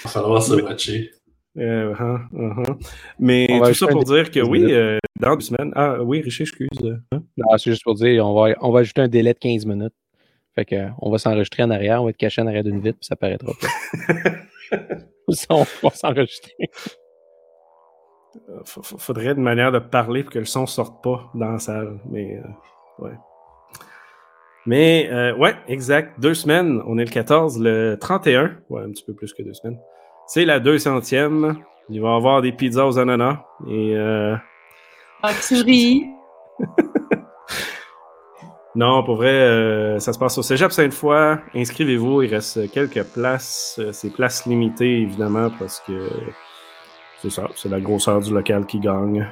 [0.08, 1.10] falloir se watcher.
[1.56, 2.20] Euh, hein.
[3.18, 5.72] Mais va tout ça pour dire que oui, 15 euh, dans deux semaines.
[5.74, 6.68] Ah oui, Richard, excuse.
[7.12, 7.22] hein?
[7.36, 9.94] Non, c'est juste pour dire, on va, on va ajouter un délai de 15 minutes.
[10.54, 12.80] Fait que, euh, on va s'enregistrer en arrière, on va être caché en arrière d'une
[12.80, 14.78] vitre, puis ça paraîtra pas.
[15.50, 16.54] On va s'enregistrer.
[18.64, 21.98] Faudrait une manière de parler pour que le son sorte pas dans la salle.
[22.10, 23.12] Mais euh, ouais.
[24.66, 26.18] Mais euh, ouais, exact.
[26.20, 26.82] Deux semaines.
[26.86, 28.58] On est le 14, le 31.
[28.68, 29.78] Ouais, un petit peu plus que deux semaines.
[30.26, 31.56] C'est la 200e.
[31.90, 33.42] Il va y avoir des pizzas aux ananas.
[33.68, 34.36] Et euh,
[35.22, 36.06] Ah, tu ris.
[38.74, 41.38] non, pour vrai, euh, ça se passe au Cégep Sainte-Foy.
[41.54, 42.22] Inscrivez-vous.
[42.22, 43.76] Il reste quelques places.
[43.78, 46.08] Euh, C'est places limitées, évidemment, parce que
[47.20, 47.48] c'est ça.
[47.56, 49.26] C'est la grosseur du local qui gagne.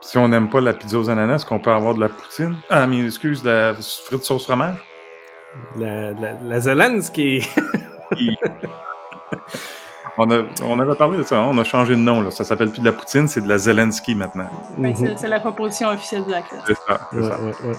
[0.00, 2.56] Si on n'aime pas la pizza aux ananas, est-ce qu'on peut avoir de la poutine?
[2.70, 4.76] Ah, mais excuse, de la frite sauce fromage?
[5.78, 7.46] La, la, la Zelensky.
[10.18, 12.20] On, a, on avait parlé de ça, hein, on a changé de nom.
[12.20, 12.30] Là.
[12.30, 14.46] Ça s'appelle plus de la poutine, c'est de la Zelensky maintenant.
[14.78, 16.62] Ouais, c'est- c'est la proposition officielle de la classe.
[16.66, 17.00] C'est ça.
[17.10, 17.40] c'est Ouais, ça.
[17.40, 17.74] ouais, ouais.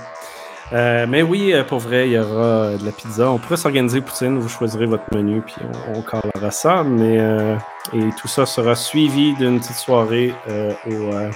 [0.71, 3.29] Euh, mais oui, euh, pour vrai, il y aura euh, de la pizza.
[3.29, 5.55] On pourrait s'organiser poutine, vous choisirez votre menu, puis
[5.93, 6.83] on, on calera ça.
[6.83, 7.55] Mais euh,
[7.93, 11.29] et tout ça sera suivi d'une petite soirée euh, au euh,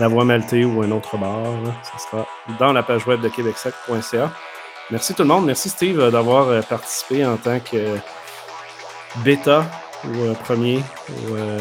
[0.00, 1.44] La Voix Maltais ou un autre bar.
[1.84, 2.26] Ça sera
[2.58, 4.30] dans la page web de québecsac.ca.
[4.90, 5.44] Merci tout le monde.
[5.46, 7.98] Merci Steve d'avoir participé en tant que
[9.22, 9.64] bêta
[10.04, 11.58] ou euh, premier ou euh,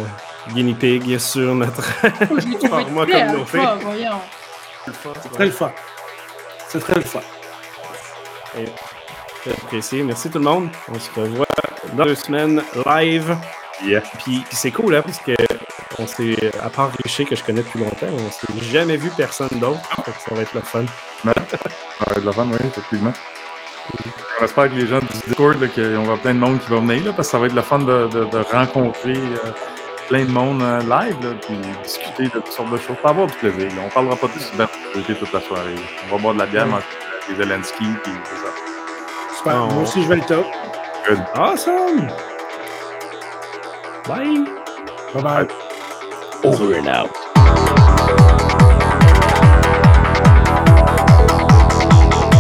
[0.54, 3.60] guinea pig sur notre Oh, format très communauté.
[3.60, 4.22] alpha, voyons.
[4.86, 5.72] C'est très le fun.
[6.70, 7.20] C'est très le fun.
[8.54, 10.04] Très apprécié.
[10.04, 10.70] Merci tout le monde.
[10.90, 11.46] On se revoit
[11.94, 13.38] dans deux semaines live.
[13.84, 14.02] Yeah.
[14.24, 15.34] Puis, puis c'est cool, hein, parce que
[16.00, 19.50] on s'est, à part Richer que je connais depuis longtemps, on s'est jamais vu personne
[19.54, 19.80] d'autre.
[20.06, 20.86] Fait ça va être le fun.
[21.24, 23.14] Ça va être la fun, oui, effectivement.
[24.40, 26.70] On espère que les gens du Discord, là, qu'on va avoir plein de monde qui
[26.70, 29.52] va venir, là, parce que ça va être le fun de, de- de rencontrer euh,
[30.10, 32.96] plein de monde euh, live, là, puis discuter de toutes sortes de choses.
[32.98, 33.68] Ça va avoir du plaisir.
[33.76, 33.82] Là.
[33.86, 35.76] On parlera pas de sécurité toute la soirée.
[36.12, 36.86] On va boire de la bière, manger
[37.30, 39.38] des Zelensky, puis c'est ça.
[39.38, 39.54] Super.
[39.70, 39.74] Oh.
[39.74, 40.46] Moi aussi, je vais le top.
[41.36, 42.08] Awesome!
[44.08, 44.46] Bye!
[45.14, 45.48] Bye bye.
[46.44, 47.10] Over and out.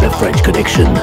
[0.01, 0.93] The French Connection.